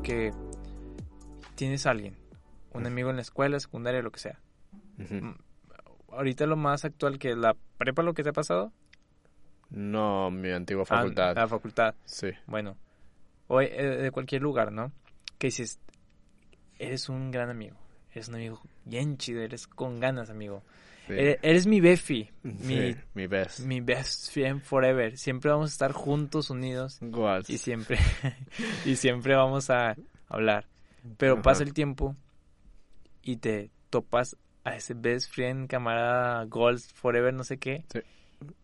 [0.03, 0.33] que
[1.55, 2.17] tienes a alguien,
[2.73, 4.41] un amigo en la escuela, secundaria, lo que sea?
[5.21, 5.35] Mm,
[6.13, 8.73] Ahorita lo más actual que la prepa, lo que te ha pasado.
[9.71, 11.37] No, mi antigua Ah, facultad.
[11.37, 11.95] la facultad.
[12.05, 12.77] Sí, Bueno,
[13.47, 14.93] o eh, de cualquier lugar, ¿no?
[15.39, 15.79] Que dices,
[16.79, 17.77] eres un gran amigo,
[18.13, 20.63] eres un amigo bien chido, eres con ganas, amigo.
[21.07, 21.13] sí.
[21.15, 23.61] Eres, eres mi befi, mi, Sí, mi best.
[23.61, 25.17] mi best friend forever.
[25.17, 27.45] Siempre vamos a estar juntos, unidos Igual.
[27.47, 27.99] y siempre,
[28.85, 29.97] y siempre vamos a
[30.29, 30.67] hablar.
[31.17, 31.43] Pero Ajá.
[31.43, 32.17] pasa el tiempo
[33.23, 34.37] y te topas
[34.71, 37.85] a ese best friend, camarada, gold forever, no sé qué.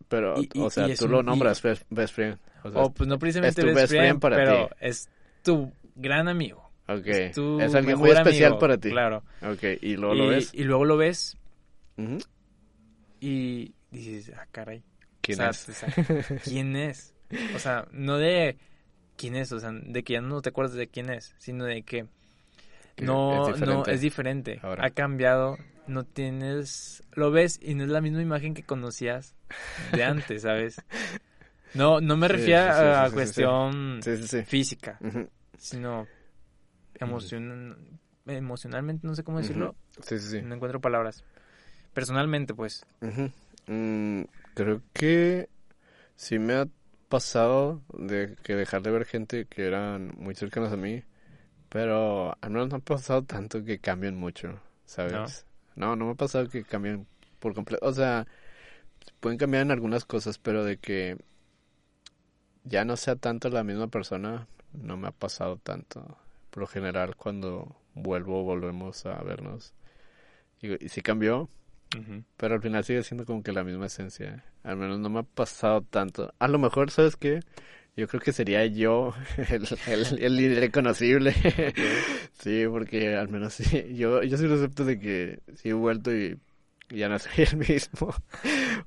[0.07, 2.37] Pero, y- o sea, tú un- lo nombras best, best friend.
[2.63, 4.73] O sea, O pues no precisamente es tu best, best friend friend, para pero ti.
[4.81, 5.09] es
[5.43, 6.69] tu gran amigo.
[6.87, 7.05] ok.
[7.07, 8.89] Es tu Es alguien mejor muy especial amigo, para ti.
[8.89, 9.23] Claro.
[9.43, 10.53] Ok, y luego y, lo ves.
[10.53, 11.37] y luego lo ves
[13.19, 14.83] y dices, ah, caray.
[15.21, 15.69] ¿Quién O sea, es?
[15.69, 17.13] o sea, ¿Quién es?
[17.55, 18.57] O sea, no de
[19.17, 21.81] quién es, o sea, de que ya no te acuerdas de quién es, sino de
[21.83, 22.05] que
[23.01, 24.59] no, es no diferente es diferente.
[24.63, 24.85] ahora.
[24.85, 29.35] Ha cambiado no tienes, lo ves y no es la misma imagen que conocías
[29.93, 30.81] de antes, ¿sabes?
[31.73, 33.99] No, no me refiero sí, sí, a sí, cuestión
[34.45, 34.99] física,
[35.57, 36.07] sino
[36.99, 40.41] emocion, emocionalmente, no sé cómo decirlo, Sí, sí, sí.
[40.41, 41.23] no encuentro palabras.
[41.93, 42.85] Personalmente, pues.
[43.67, 44.23] Mm,
[44.53, 45.49] creo que
[46.15, 46.67] sí me ha
[47.09, 51.03] pasado de que dejar de ver gente que eran muy cercanos a mí,
[51.69, 55.13] pero al menos no ha pasado tanto que cambien mucho, ¿sabes?
[55.13, 55.25] No,
[55.77, 57.07] no, me ha pasado que cambien
[57.39, 57.85] por completo.
[57.85, 58.27] O sea,
[59.19, 61.17] pueden cambiar en algunas cosas, pero de que
[62.63, 66.17] ya no sea tanto la misma persona, no me ha pasado tanto.
[66.49, 69.73] Por lo general, cuando vuelvo, volvemos a vernos.
[70.61, 71.49] Y, y sí cambió,
[72.35, 74.43] pero al final sigue siendo como que la misma esencia.
[74.63, 76.33] Al menos no me ha pasado tanto.
[76.39, 77.41] A lo mejor, ¿sabes qué?
[77.97, 79.13] Yo creo que sería yo
[79.49, 81.33] el, el, el irreconocible.
[82.39, 83.95] sí, porque al menos sí.
[83.95, 86.37] Yo, yo sí lo acepto de que sí he vuelto y
[86.89, 88.13] ya no soy el mismo.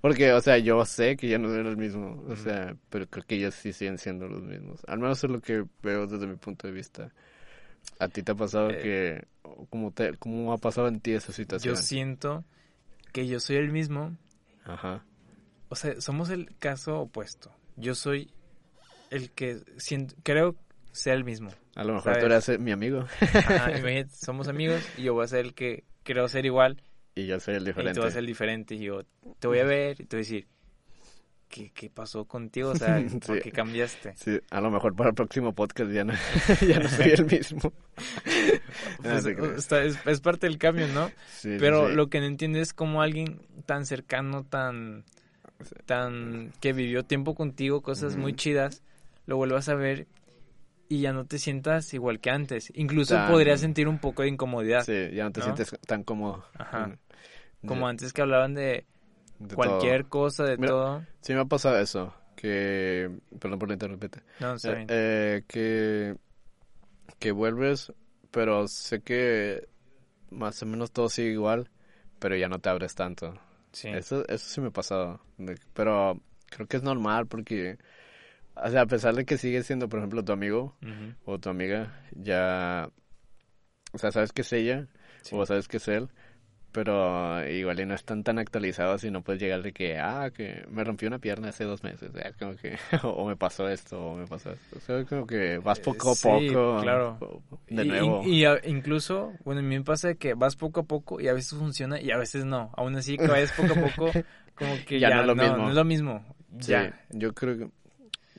[0.01, 2.25] porque, o sea, yo sé que ya no soy el mismo.
[2.29, 4.81] O sea, pero creo que ellos sí siguen siendo los mismos.
[4.87, 7.11] Al menos es lo que veo desde mi punto de vista.
[7.99, 8.79] ¿A ti te ha pasado Eh.
[8.83, 9.25] que...
[9.71, 11.77] ¿Cómo, te, ¿Cómo ha pasado en ti esa Yo situación?
[11.77, 12.45] siento
[13.13, 14.17] que yo soy el mismo,
[14.65, 15.05] Ajá.
[15.69, 17.51] o sea, somos el caso opuesto.
[17.77, 18.31] Yo soy
[19.11, 20.57] el que siento, creo
[20.93, 21.51] ser el mismo.
[21.77, 22.21] A lo mejor ¿Sabes?
[22.21, 25.55] tú eras eh, mi amigo Ajá, imagínate, somos amigos y yo voy a ser el
[25.55, 26.83] que creo ser igual
[27.15, 27.95] y yo soy el y diferente.
[27.95, 29.03] tú vas a ser el diferente y yo
[29.39, 30.49] te voy a ver y te voy a decir,
[31.49, 32.71] ¿qué, qué pasó contigo?
[32.71, 32.97] O sea,
[33.27, 33.43] ¿por Sí.
[33.43, 34.15] qué cambiaste?
[34.17, 36.13] Sí, a lo mejor para el próximo podcast ya no,
[36.67, 37.73] ya no soy el mismo.
[39.03, 39.27] Pues,
[39.59, 41.11] está- es, es parte del cambio, ¿no?
[41.31, 41.95] Sí, Pero sí.
[41.95, 45.05] lo que no entiendes es cómo alguien tan cercano, tan,
[45.87, 48.83] tan, que vivió tiempo contigo, cosas muy chidas,
[49.31, 50.09] lo vuelvas a ver
[50.89, 52.73] y ya no te sientas igual que antes.
[52.77, 55.45] Incluso Tan- podrías sentir un poco de incomodidad, Sí, ya no te ¿no?
[55.45, 56.45] sientes tan cómodo.
[56.55, 56.99] Ajá.
[57.67, 58.87] Como de- antes que hablaban de,
[59.39, 60.09] de cualquier todo.
[60.09, 61.07] cosa, de Mira, todo.
[61.23, 63.11] Sí me ha pasado eso, que...
[63.41, 64.23] Perdón por la interrumpirte.
[64.41, 64.89] No, está Eh, bien.
[64.89, 66.17] eh, que,
[67.19, 67.93] que vuelves,
[68.31, 69.69] pero sé que
[70.31, 71.71] más o menos todo sigue igual,
[72.19, 73.35] pero ya no te abres tanto.
[73.73, 73.89] sí.
[73.91, 75.21] Eso, eso sí me ha pasado.
[75.75, 77.79] Pero creo que es normal porque,
[78.65, 80.77] o sea, a pesar de que sigue siendo, por ejemplo, tu amigo
[81.25, 82.89] o tu amiga, ya,
[83.93, 84.87] o sea, sabes que es ella
[85.23, 85.35] sí.
[85.37, 86.09] o sabes que es él,
[86.73, 90.65] pero igual y no están tan actualizados y no puedes llegar de que, ah, que
[90.71, 94.17] me rompió una pierna hace dos meses, ya, como que, o me pasó esto, o
[94.17, 94.77] me pasó esto.
[94.77, 96.81] O sea, como que vas poco a Eh, sí, poco.
[96.83, 97.19] claro.
[97.69, 98.23] De nuevo.
[98.25, 101.59] Y, incluso, bueno, a mí me pasa que vas poco a poco y a veces
[101.59, 102.71] funciona y a veces no.
[102.77, 104.11] Aún así que vayas poco a poco,
[104.55, 105.57] como que Ya ya, no es lo mismo.
[105.57, 106.25] no es lo mismo.
[106.61, 107.01] Sí, Ya.
[107.11, 107.69] yo creo que...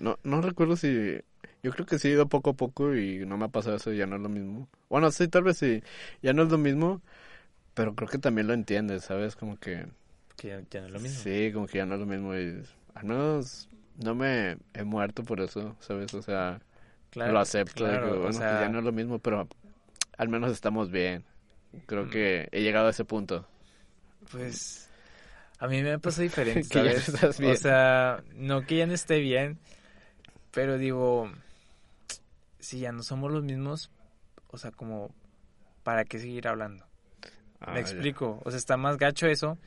[0.02, 1.20] No, no recuerdo si...
[1.64, 3.94] Yo creo que sí he ido poco a poco y no me ha pasado eso,
[3.94, 4.68] ya no es lo mismo.
[4.90, 5.84] Bueno, sí, tal vez sí,
[6.24, 7.02] ya no es lo mismo,
[7.76, 9.36] pero creo que también lo entiendes, ¿sabes?
[9.36, 9.86] Como que...
[10.38, 11.22] Que ya, ya no es lo mismo.
[11.22, 12.64] Sí, como que ya no es lo mismo y
[12.96, 13.70] al menos
[14.04, 16.14] no me he muerto por eso, ¿sabes?
[16.16, 16.60] O sea,
[17.12, 19.48] Claro, lo acepto, claro, bueno, que sea, ya no es lo mismo, pero
[20.18, 21.24] al menos estamos bien.
[21.86, 22.10] Creo Mm.
[22.10, 23.46] que he llegado a ese punto.
[24.32, 24.90] Pues
[25.60, 27.10] a mí me pasa diferente, Que ya ¿sabes?
[27.10, 27.52] estás bien.
[27.52, 29.60] O sea, no que ya no esté bien,
[30.52, 31.32] pero digo,
[32.60, 33.90] si ya no somos los mismos,
[34.48, 35.14] o sea, como,
[35.84, 36.86] ¿para qué seguir hablando?
[37.60, 37.82] Ah, Me ya.
[37.82, 39.58] explico, o sea, está más gacho eso,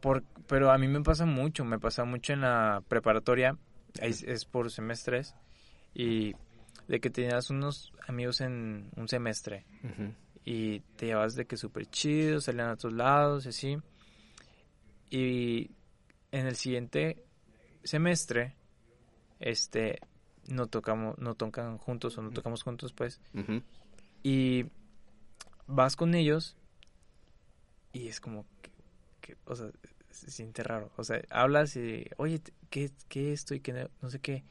[0.00, 3.56] por, pero a mí me pasa mucho, me pasa mucho en la preparatoria,
[4.00, 5.34] es, es por semestres,
[5.94, 6.34] y
[6.88, 9.64] de que tenías unos amigos en un semestre,
[10.44, 13.78] y te llevas de que súper chido, salían a otros lados y así.
[15.10, 15.70] Y
[16.30, 17.24] en el siguiente
[17.82, 18.54] semestre,
[19.40, 19.98] este,
[20.48, 23.20] no tocamos, no tocan juntos o no tocamos juntos, pues.
[24.22, 24.66] Y
[25.66, 26.56] vas con ellos
[27.92, 28.70] y es como que,
[29.20, 29.70] que, o sea,
[30.10, 30.90] se siente raro.
[30.96, 34.44] O sea, hablas y, oye, ¿qué, qué esto y qué no, no sé qué?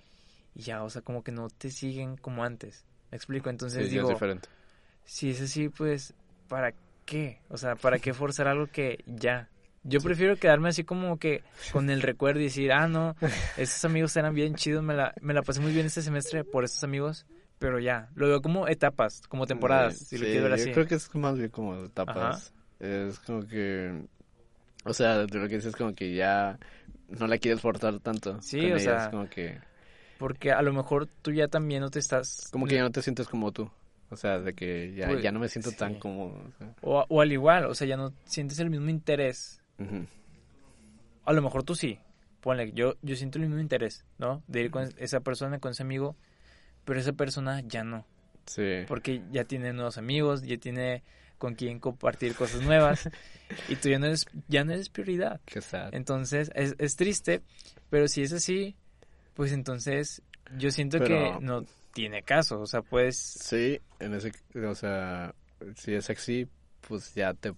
[0.56, 2.86] Y ya, o sea, como que no te siguen como antes.
[3.12, 3.50] ¿Me explico?
[3.50, 4.50] Entonces Sí, digo, es diferente.
[5.06, 6.14] si es así, pues,
[6.48, 6.74] ¿para
[7.06, 7.40] qué?
[7.50, 9.50] O sea, ¿para qué forzar algo que ya?
[9.88, 10.06] Yo Sí.
[10.08, 13.16] prefiero quedarme así como que con el recuerdo y decir, ah, no,
[13.56, 16.64] estos amigos eran bien chidos, me la, me la pasé muy bien este semestre por
[16.66, 17.26] estos amigos,
[17.60, 20.68] pero ya, lo veo como etapas, como temporadas, si lo Sí, ver así.
[20.70, 22.52] Yo creo que es más bien como etapas.
[22.80, 24.06] Es como que.
[24.84, 26.60] O sea, de lo que dices, como que ya
[27.10, 28.42] no la quieres forzar tanto.
[28.42, 29.60] Sí, con o ellas, sea, Como que,
[30.18, 32.50] Porque a lo mejor tú ya también no te estás...
[32.52, 33.70] como que ya no te sientes como tú.
[34.10, 35.78] O sea, de que ya, Pues, ya no me siento sí.
[35.78, 36.36] tan cómodo.
[36.48, 36.74] o sea.
[36.82, 39.62] O, o al igual, o sea, ya no sientes el mismo interés.
[41.26, 42.00] A lo mejor tú sí.
[42.42, 44.44] Ponle, yo, yo siento el mismo interés, ¿no?
[44.48, 46.16] De ir con esa persona, con ese amigo,
[46.86, 48.06] pero esa persona ya no.
[48.46, 48.84] Sí.
[48.88, 51.04] Porque ya tiene nuevos amigos, ya tiene
[51.40, 53.10] con quién compartir cosas nuevas
[53.70, 55.42] y tú ya no eres, ya no eres prioridad.
[55.46, 55.94] Qué sad.
[55.96, 57.42] Entonces es, es triste,
[57.90, 58.76] pero si es así,
[59.34, 60.22] pues entonces
[60.58, 64.32] yo siento Pero- que no tiene caso, o sea, pues Sí, en ese,
[64.68, 65.34] o sea,
[65.76, 66.48] si es así,
[66.88, 67.54] pues ya te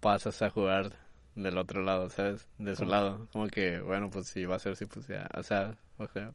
[0.00, 0.92] pasas a jugar
[1.34, 2.46] del otro lado, ¿sabes?
[2.58, 3.28] De su lado.
[3.32, 6.32] Como que, bueno, pues si va a ser así, pues ya, o sea, o sea,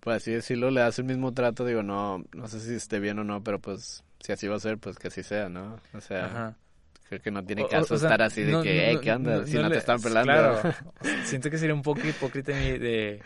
[0.00, 3.18] pues así decirlo, le das el mismo trato, digo, no, no sé si esté bien
[3.18, 5.80] o no, pero pues si así va a ser, pues que así sea, ¿no?
[5.94, 6.56] O sea, ajá.
[7.08, 8.94] creo que no tiene o- caso o sea, estar así de no- que, no- hey,
[8.96, 9.36] no- ¿qué onda?
[9.38, 10.32] no- si no te están pelando.
[10.32, 10.74] Claro,
[11.24, 13.22] siento que sería un poco hipócrita de, de,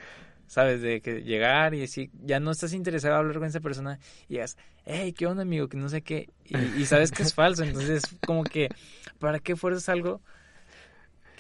[0.47, 0.83] ¿sabes?
[0.83, 4.35] De que llegar y decir, ya no estás interesado en hablar con esa persona y
[4.35, 5.69] digas, hey, ¿qué onda, amigo?
[5.69, 6.29] Que no sé qué.
[6.45, 8.69] Y, y sabes que es falso, entonces como que,
[9.19, 10.21] ¿para qué fuerzas algo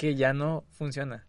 [0.00, 1.26] que ya no funciona?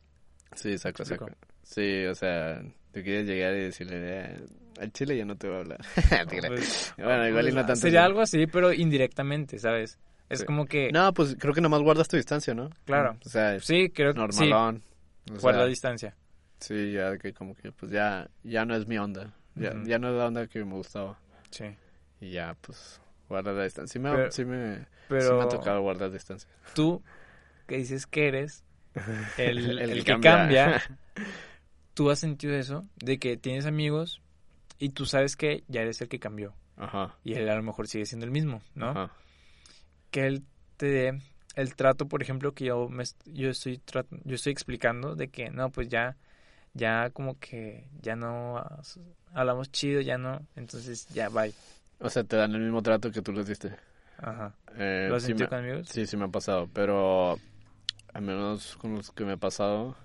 [0.56, 1.04] Sí, explico?
[1.04, 1.28] saco.
[1.62, 2.62] Sí, o sea,
[2.94, 4.36] tú quieres llegar y decirle, eh,
[4.80, 5.80] al chile ya no te voy a hablar.
[6.48, 7.76] Pues, bueno, igual y no tanto.
[7.76, 8.06] Sería así.
[8.08, 10.00] algo así, pero indirectamente, ¿sabes?
[10.30, 10.46] Es Sí.
[10.46, 12.70] como que, No, pues creo que nomás guardas tu distancia, ¿no?
[12.86, 13.18] Claro.
[13.26, 14.82] O sea, sí, creo que sí, normalón.
[15.30, 16.16] O guarda distancia.
[16.60, 19.34] Sí, ya que como que pues ya, ya no es mi onda.
[19.56, 21.20] Ya, ya no es la onda que me gustaba.
[21.50, 21.66] Sí.
[22.22, 23.92] Y ya, pues, guarda la distancia.
[23.92, 26.50] Sí me, Pero- sí me, sí me ha tocado guardar distancia.
[26.74, 27.04] tú,
[27.62, 28.64] que dices que eres
[29.38, 30.38] el, El el que cambia.
[30.38, 30.82] cambia,
[31.94, 34.22] tú has sentido eso, de que tienes amigos
[34.80, 37.16] y tú sabes que ya eres el que cambió Ajá.
[37.24, 38.90] y él a lo mejor sigue siendo el mismo, ¿no?
[38.90, 39.12] Ajá.
[40.10, 40.44] Que él
[40.78, 41.22] te dé
[41.56, 43.82] el trato, por ejemplo, que yo me yo estoy
[44.24, 46.16] yo estoy explicando de que no, pues ya
[46.74, 48.64] ya como que ya no
[49.34, 51.54] hablamos chido, ya no, entonces ya bye.
[52.00, 53.76] O sea, te dan el mismo trato que tú les diste.
[54.18, 54.54] Ajá.
[54.76, 55.88] Eh, ¿Lo has sí sentido me- con amigos?
[55.90, 57.38] Sí, sí me ha pasado, pero
[58.14, 59.96] al menos con los que me ha pasado,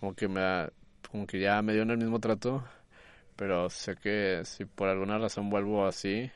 [0.00, 0.72] como que me ha-
[1.10, 2.64] como que ya me dieron el mismo trato,
[3.36, 6.30] pero sé que si por alguna razón vuelvo así,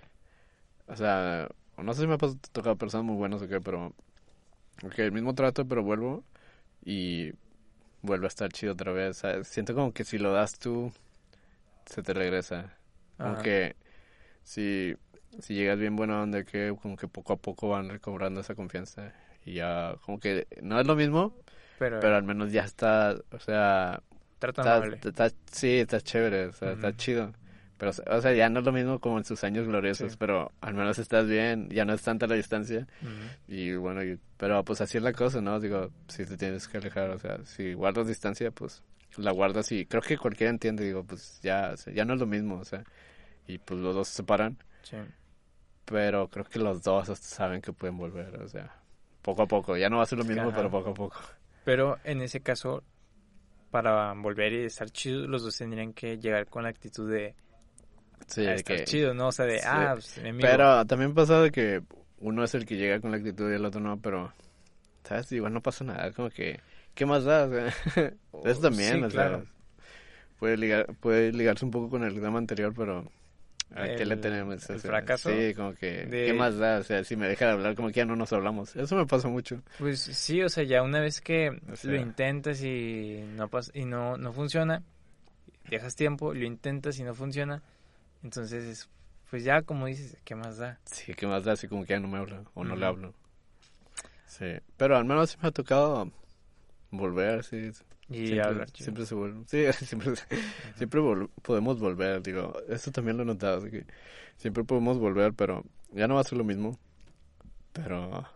[0.86, 2.18] o sea, no sé si me ha
[2.52, 3.94] tocado personas muy buenas o qué, pero
[4.84, 6.24] ok, el mismo trato, pero vuelvo
[6.84, 7.32] y
[8.02, 9.48] vuelve a estar chido otra vez, ¿sabes?
[9.48, 10.92] Siento como que si lo das tú,
[11.86, 12.76] se te regresa.
[13.18, 13.38] Ajá.
[13.38, 13.76] que
[14.44, 14.96] si,
[15.40, 19.14] si llegas bien buena onda, que como que poco a poco van recobrando esa confianza.
[19.44, 21.36] Y ya, como que no es lo mismo,
[21.78, 24.02] Pero, pero al menos ya está, o sea,
[24.38, 26.96] trata está, está- sí, está chévere, o sea, está Ujú.
[26.96, 27.32] chido.
[27.78, 30.18] Pero, o sea, ya no es lo mismo como en sus años gloriosos, Sí.
[30.20, 32.86] pero al menos estás bien, ya no es tanta la distancia.
[33.00, 33.10] Ujú.
[33.54, 35.58] Y bueno, y- pero pues así es la cosa, ¿no?
[35.60, 38.82] Digo, si te tienes que alejar, o sea, si guardas distancia, pues
[39.16, 42.20] la guardas y creo que cualquiera entiende, digo, pues ya, o sea, ya no es
[42.20, 42.84] lo mismo, o sea,
[43.46, 44.98] y pues los dos se separan, Sí.
[45.84, 48.74] pero creo que los dos saben que pueden volver, o sea,
[49.22, 50.56] poco a poco, ya no va a ser lo mismo, Ajá.
[50.56, 51.20] pero poco a poco.
[51.64, 52.82] Pero en ese caso,
[53.70, 57.34] para volver y estar chido, los dos tendrían que llegar con la actitud de
[58.26, 58.84] Sí, ah, de estar que...
[58.84, 59.28] chido, ¿no?
[59.28, 59.64] O sea, de, Sí.
[59.66, 60.48] ah, pues, mi amigo.
[60.48, 61.82] Pero también pasa de que
[62.18, 64.32] uno es el que llega con la actitud y el otro no, pero,
[65.04, 65.30] ¿sabes?
[65.32, 66.60] Igual no pasa nada, como que,
[66.94, 67.46] ¿qué más da?
[67.46, 67.50] O
[68.42, 69.46] sea, eso también, Sí, o sea, claro.
[70.38, 73.10] puede, ligar, puede ligarse un poco con el tema anterior, pero
[73.74, 74.68] ¿a qué le El- tenemos?
[74.68, 76.78] O el sea, fracaso Sí, como que, de- ¿qué más da?
[76.78, 78.74] O sea, si me deja de hablar, como que ya no nos hablamos.
[78.76, 79.62] Eso me pasa mucho.
[79.78, 83.70] Pues sí, o sea, ya una vez que O sea- lo intentas y no pas
[83.74, 84.82] y no, no funciona,
[85.68, 87.62] dejas tiempo, lo intentas y no funciona,
[88.22, 88.88] entonces, es-
[89.30, 90.80] pues ya como dices, ¿qué más da?
[90.84, 91.52] Sí, ¿qué más da?
[91.52, 92.84] Así como que ya no me habla o no le Ujú.
[92.86, 93.14] hablo.
[94.26, 96.10] Sí, pero al menos me ha tocado
[96.90, 97.70] volver, sí.
[98.10, 98.84] Y siempre, hablar chido.
[98.84, 99.44] siempre se vuelve.
[99.46, 100.12] Sí, siempre,
[100.76, 102.54] siempre vol- podemos volver, digo.
[102.68, 103.86] Esto también lo he notado, así que
[104.36, 106.78] siempre podemos volver, pero ya no va a ser lo mismo.
[107.72, 108.26] Pero,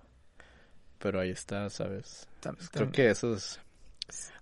[0.98, 2.28] pero ahí está, ¿sabes?
[2.72, 3.60] Creo que esos,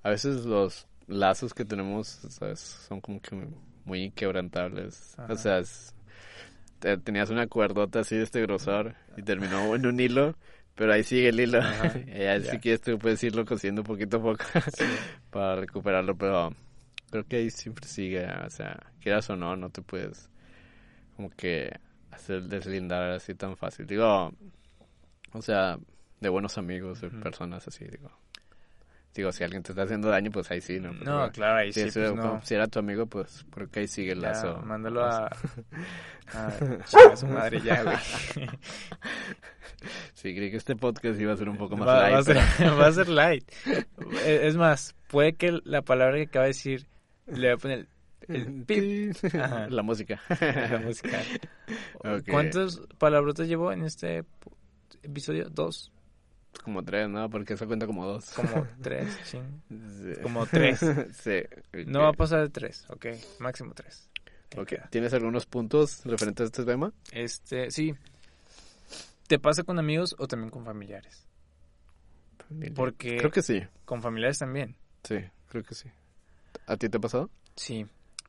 [0.03, 2.61] a veces los lazos que tenemos, ¿sabes?
[2.61, 3.37] Son como que
[3.85, 5.15] muy inquebrantables.
[5.19, 5.33] Ajá.
[5.33, 5.95] O sea, es-
[6.79, 10.37] te- tenías una cuerdota así de este grosor y terminó en un hilo,
[10.75, 11.61] pero ahí sigue el hilo.
[12.07, 12.41] Ya.
[12.41, 14.45] si quieres tú puedes irlo cosiendo poquito a poco
[14.77, 14.85] Sí.
[15.31, 16.55] para recuperarlo, pero
[17.11, 20.31] creo que ahí siempre sigue, o sea, quieras o no, no te puedes
[21.17, 21.71] como que
[22.11, 23.87] hacer deslindar así tan fácil.
[23.87, 24.33] Digo,
[25.33, 25.79] o sea,
[26.21, 28.11] de buenos amigos, de personas así, digo.
[29.15, 30.93] Digo, si alguien te está haciendo daño, pues ahí sí, ¿no?
[30.93, 32.41] No, claro, ahí si, sí, es- pues no.
[32.43, 34.63] si era tu amigo, pues creo que ahí sigue el Ya, lazo.
[34.65, 35.27] mándalo a...
[36.33, 37.97] a su madre ya, güey.
[40.15, 42.15] Sí, creí que este podcast iba a ser un poco más Va, light.
[42.15, 43.51] va a ser, pero- va a ser light.
[44.25, 46.87] Es es más, puede que la palabra que acaba de decir
[47.27, 47.89] le voy a poner
[48.29, 49.15] el pip.
[49.71, 50.21] La música.
[50.31, 51.21] la música.
[52.05, 52.29] Ok.
[52.31, 54.25] ¿Cuántas palabrotas llevó en este
[55.03, 55.49] episodio?
[55.51, 55.91] Dos,
[56.63, 57.29] Como tres, ¿no?
[57.29, 58.31] Porque eso cuenta como dos.
[58.31, 59.63] como tres, ching.
[59.69, 60.21] Sí.
[60.23, 60.79] como tres.
[61.23, 61.43] sí.
[61.87, 63.07] No va a pasar de tres, ok,
[63.41, 64.09] máximo tres.
[64.57, 64.67] Ok.
[64.69, 64.89] queda.
[64.91, 66.93] ¿Tienes algunos puntos referentes a este tema?
[67.11, 67.95] Este, sí.
[69.27, 71.27] ¿Te pasa con amigos o también con familiares?
[72.49, 72.75] Familia.
[72.75, 74.77] Porque Creo que sí, con familiares también.
[75.05, 75.17] sí,
[75.49, 75.89] creo que sí.
[76.67, 77.31] ¿A ti te ha pasado?
[77.57, 77.87] Sí,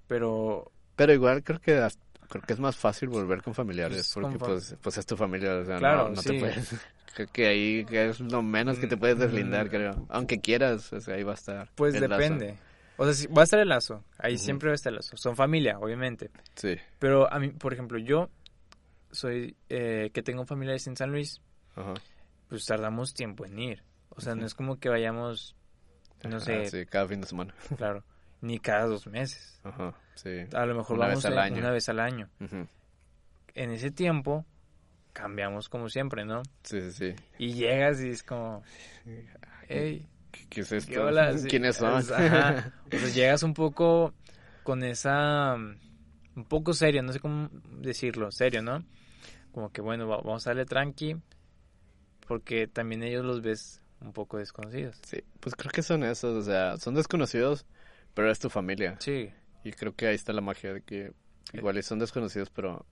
[0.08, 4.14] pero Pero igual creo que as- creo que es más fácil volver con familiares Pues,
[4.14, 6.30] porque con pues, pues es tu familia, o sea, Claro, no, no sí.
[6.30, 6.70] te puedes
[7.14, 9.70] creo que ahí que es lo menos que te puedes deslindar, Mm.
[9.70, 10.06] creo.
[10.10, 11.70] Aunque quieras, o sea, ahí va a estar.
[11.76, 12.08] pues lazo.
[12.08, 12.58] depende.
[12.98, 14.04] O sea, sí, va a estar el lazo.
[14.20, 15.18] Ahí siempre va a estar el lazo.
[15.18, 16.30] Son familia, obviamente.
[16.56, 16.76] Sí.
[17.00, 18.30] Pero a mí, por ejemplo, yo
[19.12, 21.42] soy eh, que tengo familiares en San Luis,
[21.76, 21.94] Ajá.
[22.50, 23.84] pues tardamos tiempo en ir.
[24.10, 25.56] O sea, no es como que vayamos,
[26.24, 27.54] no sé, sí, cada fin de semana.
[27.78, 28.04] claro,
[28.42, 29.60] ni cada dos meses.
[29.64, 29.96] Ajá.
[30.14, 30.30] Sí.
[30.54, 31.58] A lo mejor Una vamos vez al en- año.
[31.58, 32.30] una vez al año.
[33.56, 34.46] En ese tiempo
[35.14, 36.42] cambiamos como siempre, ¿no?
[36.64, 37.16] Sí, sí, sí.
[37.38, 38.64] Y llegas y es como,
[39.68, 40.92] hey, ¿Qué, qué es esto?
[40.92, 41.38] ¿qué hola?
[41.38, 42.00] Sí, ¿Quiénes son?
[42.00, 42.72] es- ajá.
[42.92, 44.14] O sea, llegas un poco
[44.64, 47.50] con esa, un poco serio, no sé cómo
[47.82, 48.84] decirlo, serio, ¿no?
[49.52, 51.16] Como que bueno, va- vamos a darle tranqui,
[52.28, 54.98] porque también ellos los ves un poco desconocidos.
[55.04, 57.66] Sí, pues creo que son esos, o sea, son desconocidos,
[58.14, 58.98] pero es tu familia.
[59.00, 59.32] Sí,
[59.64, 61.12] Y creo que ahí está la magia de que
[61.54, 62.86] igual y son desconocidos, pero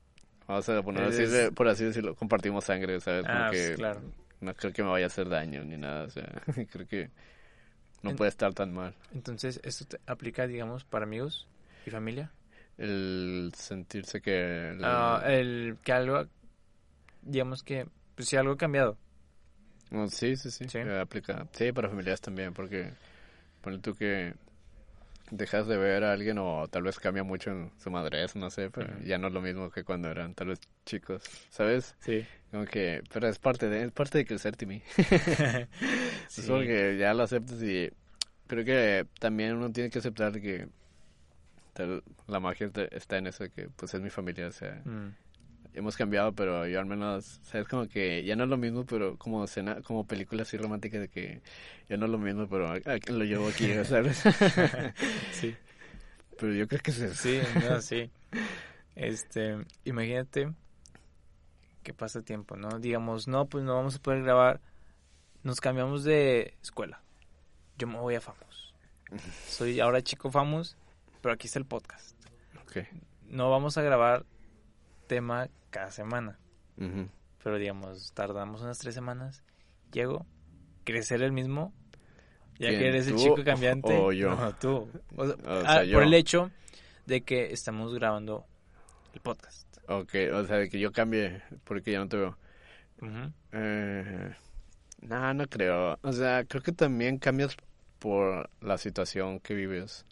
[0.47, 3.25] vamos a poner así, de- por así decirlo, compartimos sangre, ¿sabes?
[3.27, 4.01] Ah, que pues, claro.
[4.41, 6.27] no creo que me vaya a hacer daño ni nada, o sea,
[6.71, 7.09] creo que
[8.03, 8.93] no En- puede estar tan mal.
[9.13, 11.47] Entonces, ¿esto te aplica, digamos, para amigos
[11.85, 12.31] y familia?
[12.77, 14.69] El sentirse que...
[14.71, 16.25] el- Ah, el que algo,
[17.21, 18.97] digamos que, pues si algo ha cambiado.
[19.91, 20.77] No, sí, sí, sí, Sí.
[20.79, 21.47] eh, aplica.
[21.51, 22.91] Sí, para familiares también, porque
[23.61, 24.33] ponle tú que
[25.31, 28.69] dejas de ver a alguien o tal vez cambia mucho en su madurez, no sé,
[28.69, 31.95] pero ya no es lo mismo que cuando eran tal vez chicos, ¿sabes?
[32.01, 32.25] Sí.
[32.51, 34.81] Como que, pero es parte de, es parte de crecer, Timmy.
[36.37, 37.89] Es como que ya lo aceptas y
[38.47, 40.67] creo que también uno tiene que aceptar que
[41.73, 45.13] tal- la magia está- está en eso, que pues es mi familia, o sea, Mm,
[45.73, 49.17] hemos cambiado, pero yo al menos, sabes como que ya no es lo mismo, pero
[49.17, 51.41] como cena, como película así romántica de que
[51.89, 52.73] ya no es lo mismo, pero
[53.07, 54.17] lo llevo aquí, ¿sabes?
[55.31, 55.55] sí.
[56.37, 57.15] pero yo creo que es eso.
[57.15, 58.09] Sí, no, sí.
[58.95, 60.53] Este, imagínate
[61.83, 62.79] que pasa tiempo, ¿no?
[62.79, 64.61] Digamos, no, pues no vamos a poder grabar.
[65.43, 67.01] Nos cambiamos de escuela.
[67.77, 68.75] Yo me voy a Famos.
[69.47, 70.77] Soy ahora chico Famos,
[71.21, 72.15] pero aquí está el podcast.
[72.63, 72.85] Ok.
[73.29, 74.25] No vamos a grabar
[75.11, 76.39] tema cada semana,
[77.43, 79.43] pero digamos, tardamos unas tres semanas.
[79.91, 80.25] Llego,
[80.85, 81.73] crecer el mismo.
[82.57, 83.93] Ya ¿Quién, que eres el chico cambiante.
[83.93, 84.33] o yo?
[84.33, 84.89] No, tú.
[85.17, 85.95] O sea, O ah, yo.
[85.95, 86.49] Por el hecho
[87.07, 88.45] de que estamos grabando
[89.13, 89.67] el podcast.
[89.89, 92.37] Ok, o sea, de que yo cambie porque ya no te veo.
[93.51, 94.33] Eh,
[95.01, 95.99] no, no creo.
[96.03, 97.57] O sea, creo que también cambias
[97.99, 100.05] por la situación que vives.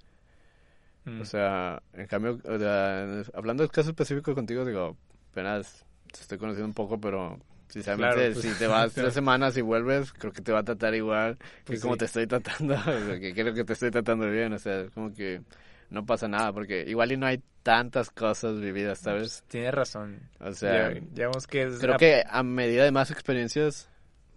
[1.05, 1.21] Mm.
[1.21, 4.97] O sea, en cambio, o sea, hablando del caso específico contigo, digo,
[5.31, 7.39] apenas te estoy conociendo un poco, pero
[7.69, 8.45] sinceramente, Claro, pues.
[8.45, 11.45] si te vas tres semanas y vuelves, creo que te va a tratar igual que
[11.65, 11.99] Pues como sí.
[11.99, 12.73] te estoy tratando.
[12.79, 14.53] o sea, que creo que te estoy tratando bien.
[14.53, 15.41] O sea, como que
[15.89, 19.43] no pasa nada, porque igual y no hay tantas cosas vividas, ¿sabes?
[19.47, 20.19] Tienes razón.
[20.39, 23.89] O sea, Ya- vemos que es creo la- que a medida de más experiencias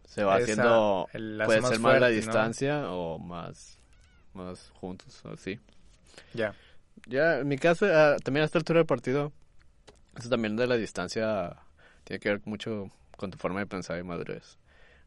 [0.06, 1.08] se va esa- haciendo,
[1.44, 3.78] puede ser más la distancia o más,
[4.34, 5.58] más juntos, o así.
[6.34, 6.54] Ya.
[7.06, 9.32] Ya, en mi caso, ah, también a esta altura del partido,
[10.16, 11.56] eso también de la distancia
[12.04, 14.58] tiene que ver mucho con tu forma de pensar y madurez.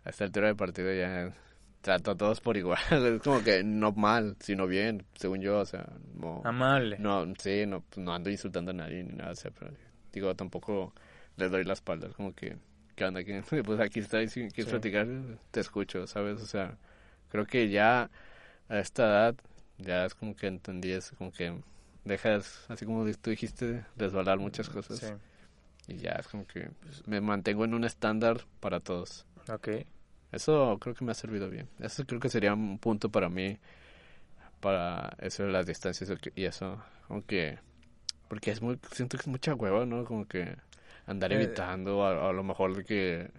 [0.03, 1.33] A esta altura del partido ya
[1.81, 2.79] trato a todos por igual.
[2.91, 6.97] Es como que no mal, sino bien, según yo, o sea, no, Amable.
[6.99, 9.71] no sí, no, pues, no ando insultando a nadie ni nada, o sea, pero
[10.11, 10.93] digo, tampoco
[11.37, 12.57] les doy la espalda, es como que,
[12.95, 13.23] ¿qué onda?
[13.23, 14.71] ¿Qué- Pues aquí estoy, si quieres Sí.
[14.71, 15.07] platicar,
[15.51, 16.41] te escucho, ¿sabes?
[16.41, 16.77] O sea,
[17.29, 18.09] creo que ya
[18.69, 19.35] a esta edad,
[19.77, 21.53] ya es como que entendí eso, como que
[22.03, 24.99] dejas, así como tú dijiste, resbalar muchas cosas.
[24.99, 25.07] Sí.
[25.87, 29.25] Y ya es como que pues, me mantengo en un estándar para todos.
[29.49, 29.69] Ok.
[30.31, 31.69] Eso creo que me ha servido bien.
[31.79, 33.57] Eso creo que sería un punto para mí,
[34.59, 36.81] para eso de las distancias y eso.
[37.09, 37.59] Aunque,
[38.27, 40.05] porque es muy, siento que es mucha hueva, ¿no?
[40.05, 40.57] Como que
[41.05, 43.31] andar Eh, evitando, a, a lo mejor de que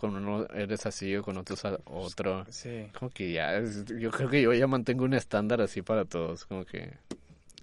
[0.00, 2.44] con uno eres así o con otros a- otro.
[2.50, 2.88] Sí.
[2.98, 6.44] Como que ya, es- yo creo que yo ya mantengo un estándar así para todos,
[6.46, 6.92] como que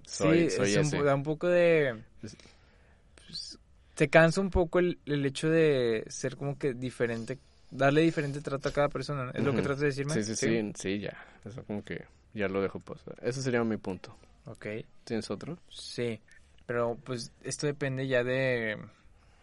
[0.06, 2.02] soy, sí, soy es un po- da un poco de...
[2.22, 2.36] Es-
[3.26, 3.58] pues,
[3.94, 7.38] te cansa un poco el, el hecho de ser como que diferente,
[7.70, 9.24] darle diferente trato a cada persona.
[9.26, 9.32] ¿no?
[9.32, 10.14] ¿Es lo que tratas de decirme?
[10.14, 11.16] Sí, sí, sí, sí, ya.
[11.44, 13.16] Eso como que ya lo dejo pasar.
[13.22, 14.16] Ese sería mi punto.
[14.46, 14.66] Ok.
[15.04, 15.58] ¿Tienes otro?
[15.68, 16.20] Sí.
[16.66, 18.78] Pero pues esto depende ya de,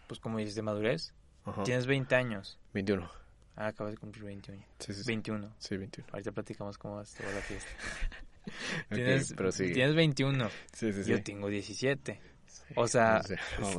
[0.08, 1.12] pues como dices, de madurez.
[1.44, 1.64] Ajá.
[1.64, 2.58] Tienes 20 años.
[2.76, 3.10] 21.
[3.56, 4.62] Ah, acabas de cumplir 21.
[4.80, 5.08] Sí, sí, sí.
[5.08, 5.56] 21.
[5.58, 6.08] Sí, 21.
[6.12, 7.72] Ahorita platicamos cómo va toda la fiesta.
[8.94, 10.50] Tienes, pero tienes 21.
[10.74, 11.10] Sí, sí, sí.
[11.12, 12.20] Yo tengo 17.
[12.76, 13.22] O sea,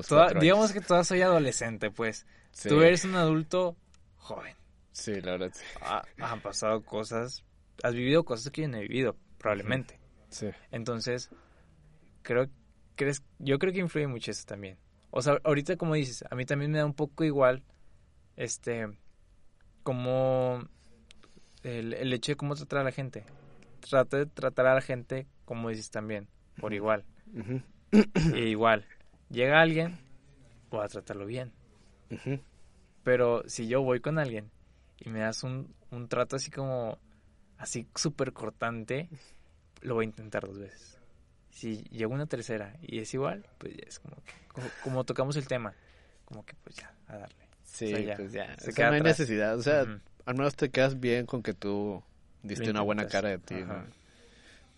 [0.08, 2.26] toda- cuatro digamos que todavía soy adolescente, pues.
[2.68, 3.76] Tú eres un adulto
[4.16, 4.54] joven.
[4.92, 5.62] Sí, la verdad, sí.
[5.82, 7.44] Ha- han pasado cosas,
[7.82, 10.00] has vivido cosas que yo no he vivido, probablemente.
[10.30, 10.48] Sí.
[10.70, 11.28] Entonces,
[12.22, 12.48] creo,
[12.94, 14.78] crees, yo creo que influye mucho eso también.
[15.10, 17.62] O sea, ahorita como dices, a mí también me da un poco igual,
[18.36, 18.88] este,
[19.82, 20.68] como
[21.62, 23.24] el, el hecho de cómo tratar a la gente.
[23.80, 26.28] Trata de tratar a la gente como dices también,
[26.60, 27.04] por igual.
[28.34, 28.84] E igual,
[29.30, 29.98] llega alguien,
[30.70, 31.52] voy a tratarlo bien.
[33.04, 34.50] Pero si yo voy con alguien
[34.98, 36.98] y me das un, un trato así como,
[37.58, 39.08] así súper cortante,
[39.82, 40.98] lo voy a intentar dos veces.
[41.50, 45.36] Si llega una tercera y es igual, pues ya es como, que- como, como tocamos
[45.36, 45.74] el tema,
[46.24, 47.45] como que pues ya, a darle.
[47.76, 48.46] Sí, O sea, ya, pues ya.
[48.58, 49.18] se o sea, queda no hay atrás.
[49.18, 49.56] necesidad.
[49.58, 49.80] O sea,
[50.24, 52.02] al menos te quedas bien con que tú
[52.42, 53.54] diste una buena cara de ti.
[53.56, 53.84] ¿no?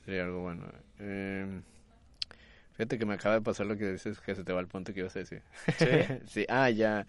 [0.05, 0.65] Sería algo bueno.
[0.99, 1.61] Eh,
[2.73, 4.93] fíjate que me acaba de pasar lo que dices, que se te va el punto
[4.93, 5.43] que ibas a decir.
[5.79, 5.87] ¿Sí?
[6.27, 7.07] sí, ah, ya.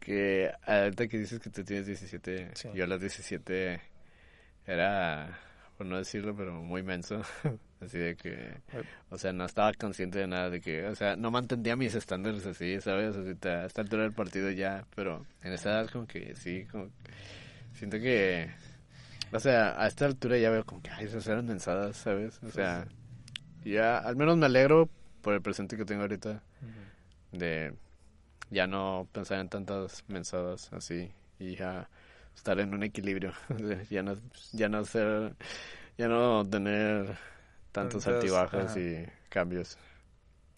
[0.00, 2.68] Que ahorita que dices que tú tienes 17, Sí.
[2.74, 3.80] yo a los 17
[4.66, 5.38] era,
[5.76, 7.22] por no decirlo, pero muy menso.
[7.80, 8.60] Así de que,
[9.08, 12.44] o sea, no estaba consciente de nada, de que, o sea, no mantendría mis estándares
[12.44, 13.16] así, ¿sabes?
[13.16, 16.90] Así, a esta altura del partido ya, pero en esa edad como que sí, como
[17.72, 18.50] siento que,
[19.32, 22.38] o sea, a esta altura ya veo como que, ay, esas eran mensadas, ¿sabes?
[22.42, 22.86] O sea,
[23.64, 24.90] ya, al menos me alegro
[25.22, 26.42] por el presente que tengo ahorita
[27.32, 27.74] de
[28.50, 31.88] ya no pensar en tantas mensadas así y ya
[32.34, 33.32] estar en un equilibrio
[33.90, 34.16] ya no
[34.52, 35.34] ya no ser
[35.96, 37.16] ya no tener
[37.72, 38.80] tantos Tantos, altibajos ajá.
[38.80, 39.78] y cambios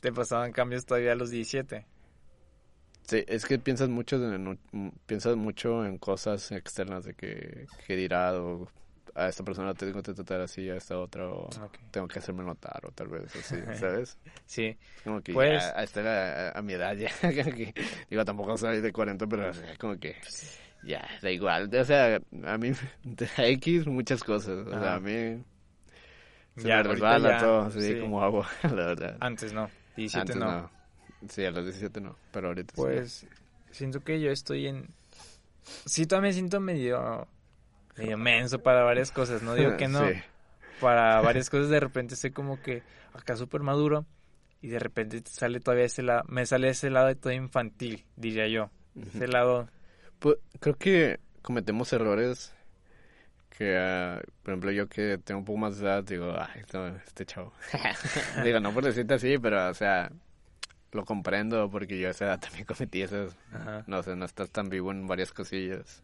[0.01, 1.87] Te pasaban cambios todavía a los 17.
[3.07, 7.97] sí es que piensas mucho en un- piensas mucho en cosas externas de que qué
[7.97, 8.69] dirá o
[9.15, 11.79] a esta persona tengo que tratar así a esta otra o Ok.
[11.91, 15.83] tengo que hacerme notar o tal vez así sabes Sí, como que Pues- ya a,
[15.83, 17.75] esta, a, a mi edad ya que-
[18.09, 20.17] digo tampoco soy de 40 pero como que
[20.83, 22.73] ya da igual o sea a mí
[23.37, 25.45] X muchas cosas o sea a mí
[26.57, 28.01] se Ya, resbala ya, todo así sí.
[28.01, 30.63] como agua la verdad antes no, 17 antes no.
[30.63, 30.71] no.
[31.29, 32.81] sí a los 17 no pero ahorita sí.
[32.81, 33.27] Pues
[33.73, 34.89] siento que yo estoy en...
[35.87, 37.27] Sí, todavía me siento medio...
[37.97, 40.07] Medio menso para varias cosas, no digo que no.
[40.09, 40.15] Sí.
[40.81, 42.83] Para varias cosas de repente estoy como que
[43.13, 44.07] acá súper maduro
[44.63, 48.05] y de repente te sale todavía ese lado, me sale ese lado de todo infantil,
[48.17, 48.71] diría yo.
[49.15, 49.69] Ese lado...
[50.21, 52.55] Pues, creo que cometemos errores
[53.57, 56.89] que, ah, por ejemplo, yo que tengo un poco más de edad, digo, ay, no,
[56.89, 57.53] este chavo.
[58.45, 60.11] digo, no por decirte así, pero, o sea,
[60.93, 63.37] lo comprendo porque yo a esa edad también cometí esas.
[63.53, 63.85] Ajá.
[63.87, 66.03] No sé, no estás tan vivo en varias cosillas.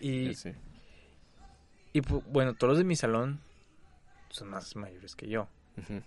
[0.00, 0.52] Y, Sí.
[1.92, 3.40] y pu- bueno, todos los de mi salón
[4.30, 5.48] son más mayores que yo.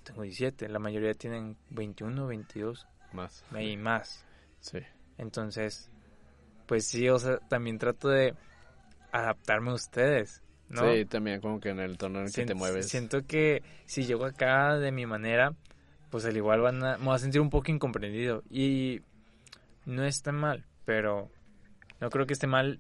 [0.04, 3.46] Tengo 17, la mayoría tienen 21, 22 Más.
[3.58, 4.26] y más.
[4.60, 4.80] Sí.
[5.18, 5.90] Entonces,
[6.68, 8.36] pues sí, o sea, también trato de
[9.12, 10.94] adaptarme a ustedes, ¿no?
[10.94, 12.88] Sí, también como que en el tono en el que te mueves.
[12.90, 15.54] Siento que si llego acá de mi manera,
[16.10, 18.44] pues al igual van a, me voy a sentir un poco incomprendido.
[18.50, 19.02] Y
[19.86, 21.30] no está mal, pero
[22.00, 22.80] no creo que esté mal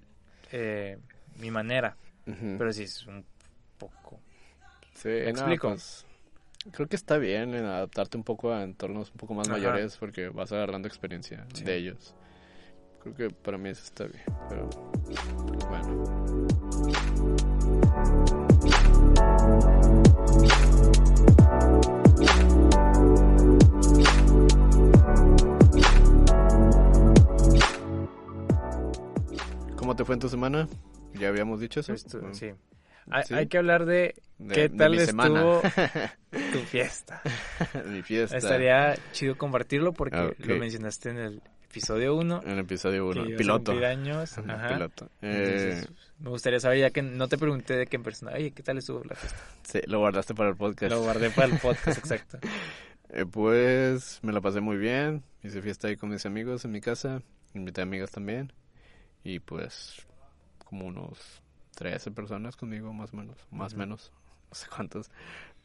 [0.51, 0.97] eh,
[1.37, 1.97] mi manera.
[2.25, 3.25] Pero sí es un
[3.77, 4.19] poco.
[4.93, 5.67] Sí, ¿Me no, explico?
[5.69, 6.05] pues,
[6.71, 9.57] creo que está bien en adaptarte un poco a entornos un poco más Ajá.
[9.57, 11.63] mayores porque vas agarrando experiencia Sí.
[11.65, 12.15] de ellos.
[13.01, 14.69] Creo que para mí eso está bien, pero
[15.69, 16.20] bueno.
[29.75, 30.67] ¿Cómo te fue en tu semana?
[31.13, 31.93] Ya habíamos dicho eso.
[31.93, 32.51] Esto- Bueno, sí.
[33.09, 33.33] Hay, ¿Sí?
[33.33, 35.61] hay que hablar de de- qué tal estuvo
[36.31, 37.21] tu fiesta.
[37.87, 38.37] Mi fiesta.
[38.37, 41.41] Estaría chido compartirlo porque Ah, lo mencionaste en el
[41.71, 42.41] episodio 1.
[42.43, 43.71] En el episodio 1, que ibas a piloto.
[43.85, 44.37] años.
[44.37, 44.67] Ajá.
[44.73, 45.05] Piloto.
[45.21, 48.51] Eh, Entonces, me gustaría saber, ya que no te pregunté de qué en persona, oye,
[48.51, 49.39] ¿qué tal estuvo la fiesta?
[49.63, 50.91] sí, lo guardaste para el podcast.
[50.91, 52.37] Lo guardé para el podcast, exacto.
[53.13, 55.21] Eh, pues me la pasé muy bien.
[55.43, 57.21] Hice fiesta ahí con mis amigos en mi casa.
[57.53, 58.53] Invité amigas también.
[59.25, 59.97] Y pues
[60.63, 61.19] como unos
[61.75, 63.35] 13 personas conmigo, más o menos.
[63.51, 63.79] Más o Ujú.
[63.79, 64.11] menos.
[64.51, 65.11] No sé cuántos.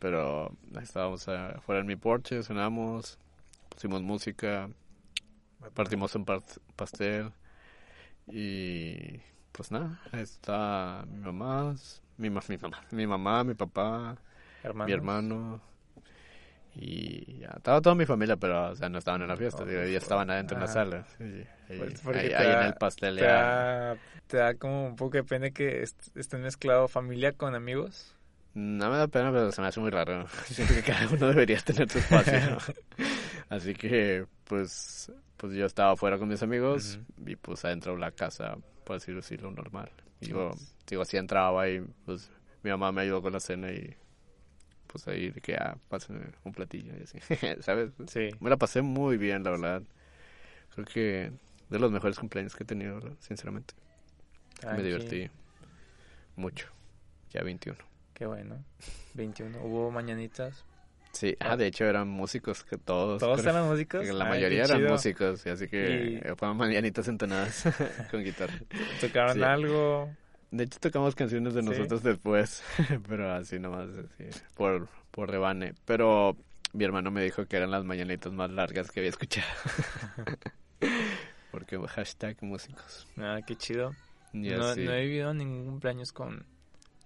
[0.01, 0.51] Pero
[0.83, 3.17] estábamos afuera en mi porche, cenamos,
[3.69, 4.69] pusimos música,
[5.75, 7.33] partimos un pas- pastel.
[8.29, 9.21] Y
[9.53, 11.75] pues nada, ahí está mi mamá,
[12.19, 14.17] mi, ma- mi mamá, mi mamá, mi papá,
[14.63, 14.87] Hermanos.
[14.87, 15.63] mi hermano
[16.75, 19.65] y ya estaba toda mi familia pero o sea no estaban en la fiesta Oh,
[19.65, 20.69] digo, ya pues, estaban adentro en la ajá.
[20.69, 21.25] sala sí,
[21.71, 24.97] ahí, Pues, ahí- ahí en da- el pastel ¿Te ya da, te da como un
[24.97, 28.17] poco de pena que est- estén mezclado familia con amigos?
[28.55, 31.59] no me da pena pero se me hace muy raro siento que cada uno debería
[31.59, 32.59] tener su espacio ¿no?
[33.49, 38.11] así que pues pues yo estaba afuera con mis amigos y pues adentro de la
[38.11, 39.91] casa, por así decirlo, normal.
[40.21, 40.53] Y yo,
[40.87, 42.31] digo, así entraba y pues
[42.63, 43.95] mi mamá me ayudó con la cena y
[44.87, 47.19] pues ahí de que, ah, pásame un platillo y así,
[47.63, 47.91] ¿sabes?
[48.09, 48.31] Sí.
[48.41, 49.83] Me la pasé muy bien, la verdad.
[50.75, 51.33] Creo que
[51.69, 53.75] de los mejores cumpleaños que he tenido, sinceramente.
[54.65, 55.29] Me divertí
[56.37, 56.69] mucho.
[57.31, 57.79] Ya 21.
[58.15, 58.65] Qué bueno.
[59.15, 59.59] 21.
[59.63, 60.65] Hubo mañanitas.
[61.17, 63.21] Sí, ah, de hecho eran músicos que todos.
[63.21, 63.55] ¿Todos creo.
[63.55, 64.07] eran músicos?
[64.09, 64.91] La Ay, mayoría eran chido.
[64.91, 67.65] músicos, así que Y- fueron mañanitas entonadas
[68.11, 68.55] con guitarra.
[69.01, 69.43] ¿Tocaron Sí.
[69.43, 70.11] algo?
[70.51, 71.69] De hecho tocamos canciones de ¿Sí?
[71.69, 72.63] nosotros después,
[73.09, 75.73] pero así nomás, así, por, por rebane.
[75.87, 76.37] Pero
[76.75, 79.47] mi hermano me dijo que eran las mañanitas más largas que había escuchado.
[81.51, 83.07] Porque hashtag músicos.
[83.17, 83.95] Ah, qué chido.
[84.33, 86.45] No, no he vivido ningún cumpleaños con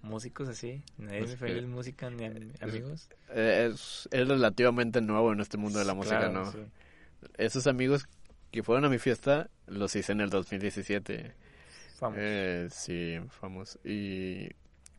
[0.03, 0.81] músicos así.
[0.97, 3.09] Nadie me fue música ni am- amigos.
[3.33, 6.51] Es, es relativamente nuevo en este mundo de la música, Claro, ¿no?
[6.51, 6.59] sí.
[7.37, 8.07] Esos amigos
[8.51, 11.33] que fueron a mi fiesta los hice en el 2017.
[12.01, 12.17] Vamos.
[12.19, 13.79] Eh, sí, famoso.
[13.83, 14.49] Y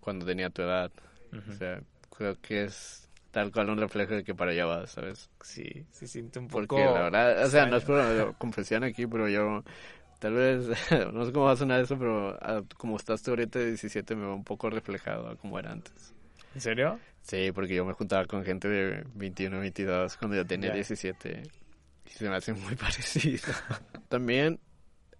[0.00, 0.90] cuando tenía tu edad.
[1.32, 1.50] Ujú.
[1.50, 1.82] O sea,
[2.16, 5.30] creo que es tal cual un reflejo de que para allá vas, ¿sabes?
[5.42, 6.59] sí, se siente un poco...
[6.76, 8.26] Porque la verdad, o sea, no es extraño.
[8.26, 9.64] por confesión aquí, pero yo,
[10.22, 10.68] tal vez,
[11.12, 14.14] no sé cómo va a sonar eso, pero ah, como estás tú ahorita de 17
[14.14, 16.14] me veo un poco reflejado a como era antes.
[16.54, 17.00] ¿En serio?
[17.22, 20.74] Sí, porque yo me juntaba con gente de 21, 22 cuando yo tenía Ya.
[20.74, 21.42] 17
[22.06, 23.52] y se me hace muy parecido.
[24.08, 24.60] También,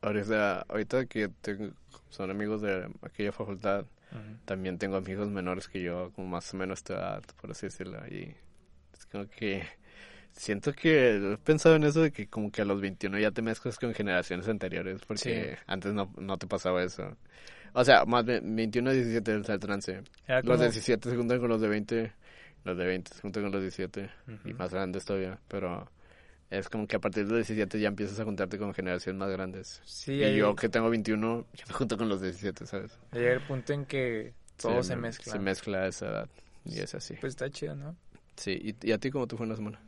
[0.03, 1.73] ahorita, ahorita que tengo-
[2.09, 4.21] son amigos de aquella facultad, Ujú.
[4.45, 7.99] también tengo amigos menores que yo, como más o menos tu edad, por así decirlo.
[8.09, 8.35] Y
[8.93, 9.65] es como que
[10.33, 13.43] siento que he pensado en eso de que como que a los 21 ya te
[13.43, 15.63] mezclas con generaciones anteriores, porque Sí.
[15.67, 17.17] antes no, no te pasaba eso.
[17.75, 20.03] O sea, más bien 21 a 17 es el trance.
[20.43, 22.13] Los de 17 se juntan con los de 20,
[22.65, 24.11] los de 20 se juntan con los de 17
[24.45, 25.89] y más grandes todavía, pero
[26.51, 29.31] es como que a partir de los 17 ya empiezas a juntarte con generaciones más
[29.31, 29.81] grandes.
[29.85, 32.99] Sí, y ahí yo que tengo 21, ya me junto con los 17, ¿sabes?
[33.13, 35.33] llega el punto en que todo se me- mezcla.
[35.33, 36.29] Se mezcla a esa edad.
[36.67, 37.15] Y es así.
[37.21, 37.97] Pues está chido, ¿no?
[38.37, 39.81] Sí, ¿y, y a ti cómo te fue en la semana?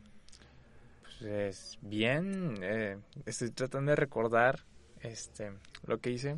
[1.25, 4.61] Pues bien, eh, estoy tratando de recordar
[5.01, 5.55] este
[5.87, 6.37] lo que hice.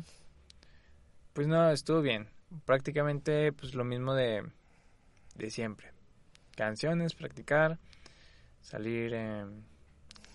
[1.33, 2.29] Pues no, estuvo bien.
[2.63, 4.49] Prácticamente pues lo mismo de,
[5.35, 5.91] de siempre.
[6.55, 7.79] Canciones, practicar,
[8.61, 9.45] salir eh,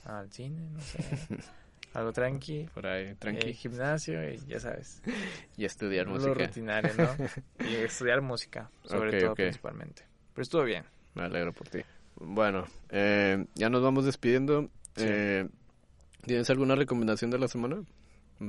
[0.05, 0.99] al cine, no sé,
[1.95, 3.49] algo tranqui, Por ahí, tranqui.
[3.49, 5.01] eh, gimnasio y ya sabes,
[5.57, 6.45] y estudiar lo música.
[6.47, 7.17] rutinario, ¿no?
[7.67, 10.03] y estudiar música, sobre todo principalmente.
[10.35, 10.85] Pero estuvo bien.
[11.15, 11.81] Me alegro por ti.
[12.17, 14.69] Bueno, eh, ya nos vamos despidiendo.
[14.97, 15.05] Sí.
[15.07, 15.49] Eh,
[16.25, 17.83] ¿Tienes alguna recomendación de la semana?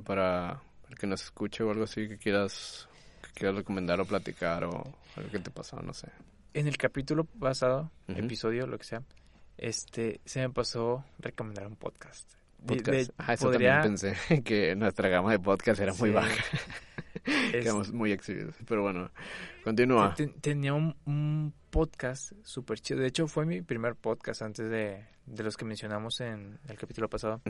[0.06, 2.88] Para, para que nos escuche o algo así que quieras,
[3.24, 4.84] que quieras recomendar o platicar o
[5.16, 6.10] algo que te pasó, no sé.
[6.54, 9.02] En el capítulo pasado, episodio, lo que sea,
[9.58, 12.30] este, se me pasó recomendar un podcast.
[12.66, 13.10] Podcast.
[13.10, 16.32] de- ah, eso podría- también pensé, que nuestra gama de podcast era muy baja.
[17.26, 18.56] es- Quedamos muy exhibidos.
[18.68, 19.10] Pero bueno,
[19.64, 20.14] continúa.
[20.16, 23.00] te- tenía un, un podcast súper chido.
[23.00, 27.10] De hecho, fue mi primer podcast antes de, de los que mencionamos en el capítulo
[27.10, 27.42] pasado.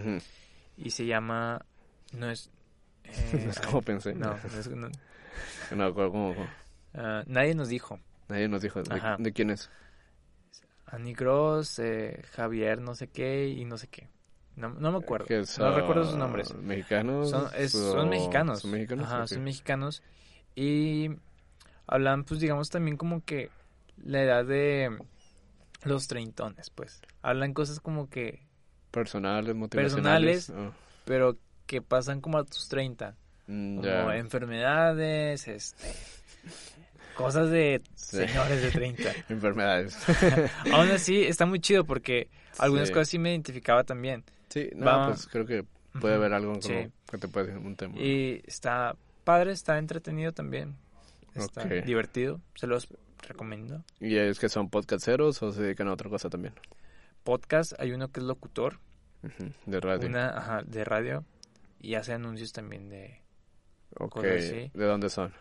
[0.78, 1.64] Y se llama...
[2.14, 2.50] No es...
[3.04, 4.14] eh, No es como pensé.
[4.16, 4.90] no, no es- no,
[5.76, 6.48] No cómo- cómo.
[6.94, 8.00] ah, nadie nos dijo.
[8.30, 9.18] Nadie nos dijo de, Ajá.
[9.20, 9.70] de quién es.
[10.86, 14.08] Annie Gross, eh, Javier no sé qué y no sé qué.
[14.56, 15.26] No, no me acuerdo.
[15.26, 16.54] Que no son recuerdo sus nombres.
[16.56, 17.30] ¿Mexicanos?
[17.32, 18.62] Son, es- son mexicanos.
[18.62, 19.06] ¿Son mexicanos?
[19.08, 20.02] Ajá, son mexicanos.
[20.56, 21.10] Y
[21.88, 23.50] hablan, pues digamos también como que
[24.04, 24.98] la edad de
[25.84, 27.02] los treintones, pues.
[27.22, 28.46] Hablan cosas como que,
[28.92, 30.50] Personales, motivacionales.
[30.52, 30.72] Oh,
[31.06, 33.16] pero que pasan como a tus 30.
[33.48, 35.94] mm, Como enfermedades, este...
[37.16, 38.18] Cosas de Sí.
[38.18, 39.04] señores de 30.
[39.30, 39.96] Enfermedades.
[40.74, 42.28] Aún así, está muy chido porque
[42.58, 42.94] algunas Sí.
[42.94, 44.24] cosas sí me identificaba también.
[44.50, 45.66] sí, no, Va- pues creo que
[46.00, 46.90] puede haber algo como Sí.
[47.10, 47.98] que te puede un tema.
[48.00, 50.76] Y está padre, está entretenido también.
[51.36, 52.88] Está divertido, se los
[53.24, 53.84] recomiendo.
[54.00, 56.54] ¿Y es que son podcasteros o se dedican a otra cosa también?
[57.24, 58.80] Podcast, hay uno que es locutor,
[59.66, 60.08] De radio.
[60.08, 61.26] una ajá, de radio
[61.80, 63.22] y hace anuncios también de,
[63.98, 64.72] Ok, cosas así.
[64.74, 65.34] ¿de dónde son?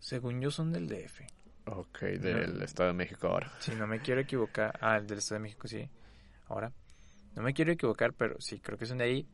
[0.00, 1.20] según yo son del DF.
[1.66, 3.50] Ok, del Estado de México ahora.
[3.60, 5.88] Si no me quiero equivocar, ah, el del Estado de México sí.
[6.46, 6.72] Ahora,
[7.34, 9.28] no me quiero equivocar, pero sí, creo que son de ahí.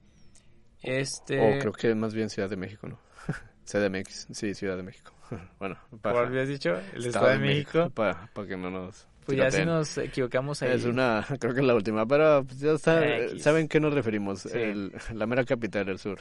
[0.81, 2.99] Este, O creo que más bien Ciudad de México, ¿no?
[3.65, 5.13] CDMX, sí, Ciudad de México.
[5.59, 6.75] bueno, ¿cuál habías dicho?
[6.95, 7.91] El Estado de México.
[7.91, 9.07] Para que no nos...
[9.25, 10.73] Pues ya si nos equivocamos ahí.
[10.73, 13.43] Es una, creo que es la última, pero pues, ya está, X.
[13.43, 14.51] saben qué nos referimos, Sí.
[14.59, 16.21] el- la mera capital del sur.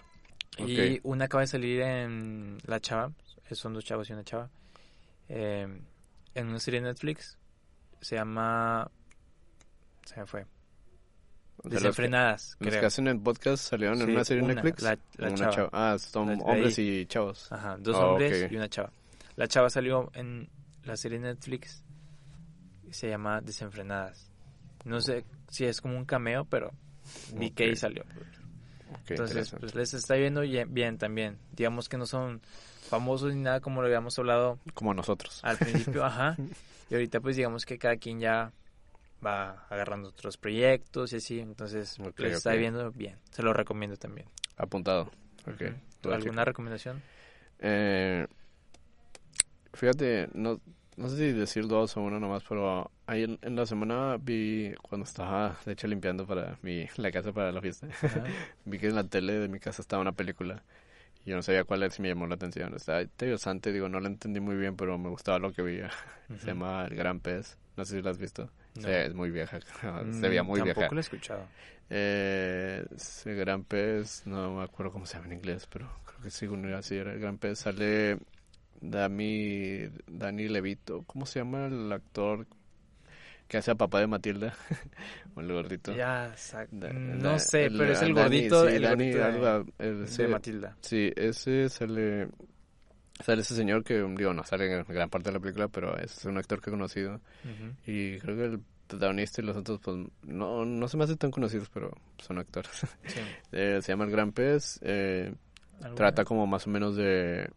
[0.60, 3.12] Y una acaba de salir en La Chava,
[3.50, 4.50] eh, son dos chavos y una chava,
[5.30, 5.68] eh,
[6.36, 7.39] en una serie de Netflix,
[8.02, 8.92] se llama,
[10.06, 10.46] se me fue,
[11.58, 14.39] O sea, los que- Desenfrenadas, Los que hacen el podcast salieron en Sí, una serie
[14.39, 14.82] en una, Netflix.
[14.84, 15.70] la- la Una chava.
[15.72, 17.52] Ah, son La- de hombres y chavos.
[17.52, 18.52] Ajá, dos Ah, hombres ok.
[18.52, 18.91] y una chava.
[19.36, 20.49] La chava salió en
[20.84, 21.84] la serie Netflix.
[22.88, 24.30] y Se llama Desenfrenadas.
[24.84, 26.72] No sé si es como un cameo, pero
[27.36, 28.04] vi que ahí salió.
[28.04, 31.38] Ok, Entonces, pues les está yendo bien también.
[31.54, 32.41] Digamos que no son
[32.89, 35.39] famosos ni nada como lo habíamos hablado Como nosotros.
[35.43, 36.36] al principio, ajá.
[36.89, 38.52] Y ahorita pues digamos que cada quien ya
[39.26, 41.39] va agarrando otros proyectos y así.
[41.39, 43.17] Entonces, Ok, les está viendo bien.
[43.32, 44.28] Se lo recomiendo también.
[44.57, 45.11] Apuntado.
[45.47, 45.63] Ok.
[46.03, 47.03] Lo ¿Alguna recomendación?
[47.59, 48.28] Eh,
[49.74, 50.59] fíjate, no,
[50.97, 54.74] no sé si decir dos o uno nomás, pero ahí en, en la semana vi,
[54.82, 57.88] cuando estaba de hecho limpiando para mi, la casa para la fiesta,
[58.65, 60.63] vi que en la tele de mi casa estaba una película
[61.26, 62.74] y yo no sabía cuál era y me llamó la atención.
[62.76, 65.91] Estaba interesante, digo, no la entendí muy bien, pero me gustaba lo que veía.
[66.39, 68.49] Se llama El Gran Pez, no sé si la has visto.
[68.76, 68.82] No.
[68.84, 70.93] Sí, es muy vieja, Mm, se veía muy Tampoco vieja.
[70.93, 71.45] lo he escuchado.
[71.89, 76.22] Eh, es el Gran Pez, no me acuerdo cómo se llama en inglés, pero creo
[76.22, 77.59] que sí, uno así era el Gran Pez.
[77.59, 78.17] Sale
[78.80, 82.47] Dami, Dani Levito, ¿cómo se llama el actor
[83.47, 84.53] que hace a papá de Matilda?
[85.36, 85.93] o el gordito.
[85.93, 86.34] Ya,
[86.72, 89.24] Da- no da- sé, el- pero es el Dani, gordito, sí, el Dani gordito de,
[89.26, 90.78] algo, el- de ese- Matilda.
[90.82, 92.30] Sí, ese sale,
[93.22, 96.26] sale ese señor que, digo, no sale en gran parte de la película, pero es
[96.26, 97.19] un actor que he conocido.
[97.86, 101.32] Y creo que el protagonista y los otros, pues, no, no se me hacen tan
[101.32, 102.72] conocidos, pero son actores.
[103.07, 103.19] Sí.
[103.53, 104.80] Eh, se llama El Gran Pez.
[104.82, 105.34] eh,
[105.78, 105.95] ¿Alguna?
[105.95, 107.49] trata como más o menos de,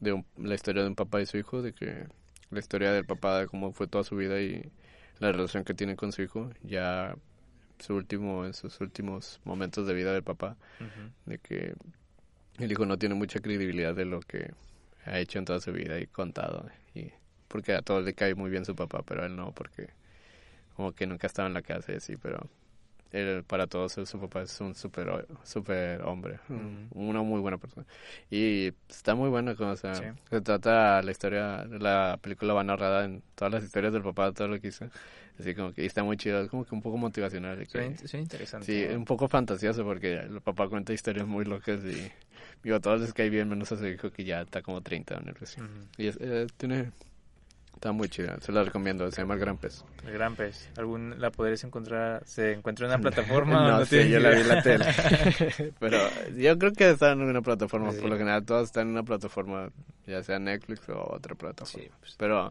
[0.00, 2.06] de un- la historia de un papá y su hijo, de que
[2.50, 4.70] la historia del papá, de cómo fue toda su vida y
[5.18, 7.14] la relación que tiene con su hijo, ya
[7.78, 10.56] su último, en sus últimos momentos de vida del papá,
[11.26, 11.74] de que
[12.58, 14.52] el hijo no tiene mucha credibilidad de lo que
[15.06, 17.10] ha hecho en toda su vida y contado, y
[17.48, 19.88] porque a todos le cae muy bien su papá, pero a él no, porque
[20.76, 22.48] como que nunca estaba en la casa y así, pero
[23.12, 27.86] él, para todos su papá es un super, super hombre, un- una muy buena persona.
[28.30, 30.04] Y está muy buena, como, o sea, Sí.
[30.30, 34.48] se trata la historia, la película va narrada en todas las historias del papá, todo
[34.48, 34.86] lo que hizo,
[35.38, 37.58] así como que y está muy chido, es como que un poco motivacional.
[37.58, 38.66] de que- suena interesante.
[38.66, 42.10] Sí, un poco fantasioso porque el papá cuenta historias muy locas y
[42.62, 45.14] digo, a todos les cae bien, menos a su hijo que ya está como 30
[45.14, 45.60] o algo así.
[45.60, 45.70] Ujú.
[45.98, 46.90] Y es, eh, tiene,
[47.76, 49.84] está muy chida, se la recomiendo, se llama El Gran Pez.
[50.04, 50.68] El Gran Pez.
[50.76, 52.22] ¿Algún, ¿La podrías encontrar?
[52.26, 53.70] ¿Se encuentra en una plataforma?
[53.70, 54.84] no, sé, tienes yo la vi en la tele.
[55.78, 55.98] Pero
[56.36, 58.00] yo creo que está en una plataforma, Sí.
[58.00, 59.70] por lo general todas están en una plataforma,
[60.06, 61.84] ya sea Netflix o otra plataforma.
[61.86, 62.50] Sí, pues, Pero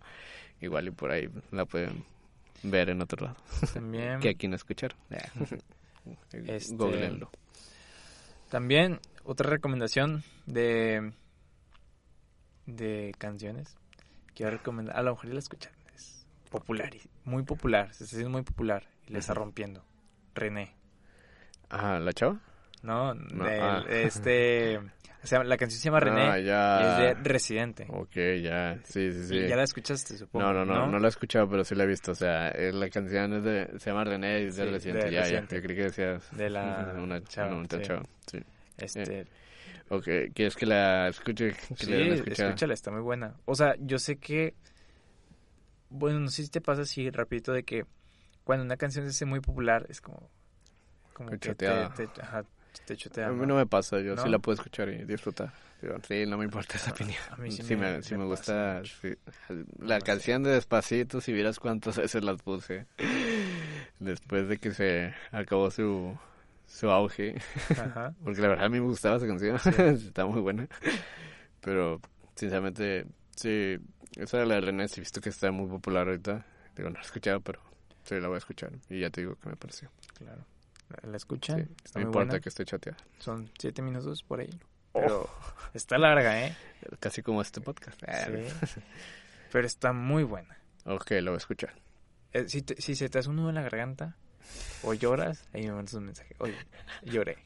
[0.62, 2.06] igual y por ahí la pueden
[2.64, 3.38] ver en otro lado.
[3.74, 4.96] también, Que aquí no escuchar.
[6.32, 7.30] Este- Googleenlo.
[8.50, 11.12] también otra recomendación de
[12.68, 13.76] de canciones.
[14.36, 15.72] Quiero recomendar, a lo mejor ya la escuchan.
[15.96, 19.84] Es popular, y- muy popular, se está haciendo muy popular y le está rompiendo.
[20.36, 20.76] René.
[21.70, 22.40] Ah, ¿la chava?
[22.84, 23.84] No, No, ah.
[23.90, 24.80] este
[25.24, 26.80] se llama- la canción se llama René Ah, ya.
[26.80, 27.88] y es de Residente.
[27.90, 29.36] Ok, ya, sí, sí, sí.
[29.38, 30.46] Y ya la escuchaste, supongo.
[30.46, 32.12] No, no, no, no, la he escuchado, pero sí la he visto.
[32.12, 35.06] O sea, eh, la canción es de, se llama René y es de Sí, Residente.
[35.08, 35.56] de ya, Residente.
[35.56, 35.62] ya.
[35.62, 37.86] Yo creí que decías De la una chava, otra sí.
[37.86, 38.04] chava.
[38.28, 38.40] Sí.
[38.78, 39.26] Este,
[39.90, 41.52] Ok, ¿quieres que la escuche?
[41.52, 42.48] Que sí, le den a escuchar?
[42.48, 43.36] escúchala, está muy buena.
[43.46, 44.56] O sea, yo sé que
[45.90, 47.86] bueno, no sé si te pasa así rapidito de que
[48.44, 50.30] cuando una canción se hace muy popular es como
[51.14, 52.44] como Que te, te, ajá,
[52.86, 53.28] te chotea.
[53.28, 53.56] A mí ¿no?
[53.56, 55.54] me pasa, yo sí la puedo escuchar y disfrutar.
[56.08, 57.18] Sí, no me importa esa opinión.
[57.30, 58.82] A mí sí sí me- me, sí me gusta.
[58.84, 59.16] sí.
[59.80, 62.86] La canción de Despacito, si vieras cuántas veces las puse.
[64.00, 66.18] Después de que se acabó su,
[66.68, 67.36] su auge.
[67.72, 68.14] Ajá.
[68.24, 69.56] Porque la verdad a mí me gustaba esa canción.
[69.96, 70.68] Está muy buena.
[71.62, 72.00] Pero,
[72.36, 73.06] sinceramente,
[73.36, 73.78] sí.
[74.16, 76.46] Esa de la René, sí visto que está muy popular ahorita.
[76.76, 77.60] Digo, no la he escuchado, pero
[78.04, 78.72] sí la voy a escuchar.
[78.90, 79.90] Y ya te digo que me pareció.
[80.18, 80.46] Claro.
[81.04, 81.66] ¿La, la escuchan?
[81.66, 82.40] Sí, Está no muy importa buena.
[82.42, 82.98] que esté chateada.
[83.20, 84.50] Son siete minutos por ahí.
[84.94, 85.02] Oh.
[85.02, 85.30] Pero
[85.74, 86.56] está larga, ¿eh?
[87.02, 88.00] Casi como este podcast.
[88.00, 88.78] Sí.
[89.52, 90.58] Pero está muy buena.
[90.86, 91.74] Ok, lo voy a escuchar.
[92.32, 94.16] Eh, si, te- si se te hace un nudo en la garganta
[94.84, 96.36] o lloras, ahí me mandas un mensaje.
[96.40, 96.56] Oye,
[97.04, 97.38] lloré.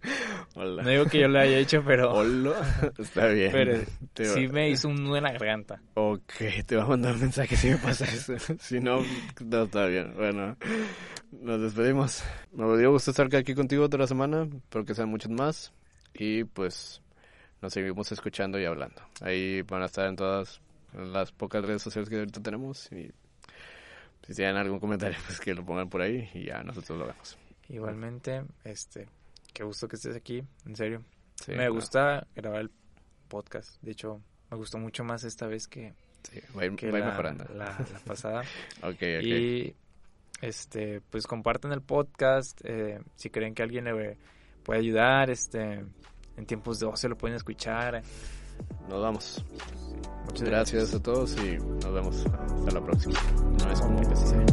[0.54, 0.82] Hola.
[0.82, 2.92] No digo que yo lo haya hecho, pero, Hola.
[2.98, 3.52] Está bien.
[3.52, 3.80] pero
[4.14, 5.80] Te va- sí me hizo un nudo en la garganta.
[5.94, 6.32] Ok,
[6.66, 8.34] te voy a mandar un mensaje si me pasa eso.
[8.60, 9.00] si no,
[9.44, 10.14] no está bien.
[10.14, 10.56] Bueno,
[11.30, 12.22] nos despedimos.
[12.52, 14.42] Me dio gusto estar aquí contigo otra semana.
[14.44, 15.72] Espero que sean muchos más.
[16.14, 17.00] Y pues
[17.60, 19.02] nos seguimos escuchando y hablando.
[19.20, 20.60] Ahí van a estar en todas
[20.94, 22.90] las pocas redes sociales que ahorita tenemos.
[22.92, 23.10] Y
[24.26, 27.38] si tienen algún comentario, pues que lo pongan por ahí y ya nosotros lo vemos.
[27.68, 29.08] Igualmente, este,
[29.52, 31.02] qué gusto que estés aquí, en serio.
[31.36, 32.70] Sí, me gusta grabar el
[33.28, 33.80] podcast.
[33.82, 34.20] De hecho,
[34.50, 37.44] me gustó mucho más esta vez que, Sí, va ir, que va la, mejorando.
[37.54, 38.42] la- la pasada.
[38.82, 39.02] Ok.
[39.22, 39.74] Y
[40.40, 44.16] este, pues compartan el podcast, eh, si creen que alguien le
[44.62, 45.84] puede ayudar, este,
[46.36, 48.02] en tiempos de ocio lo pueden escuchar.
[48.88, 49.44] Nos vamos.
[50.26, 53.14] Muchas gracias, a todos y nos vemos hasta la próxima.
[53.58, 54.46] No es comunicación.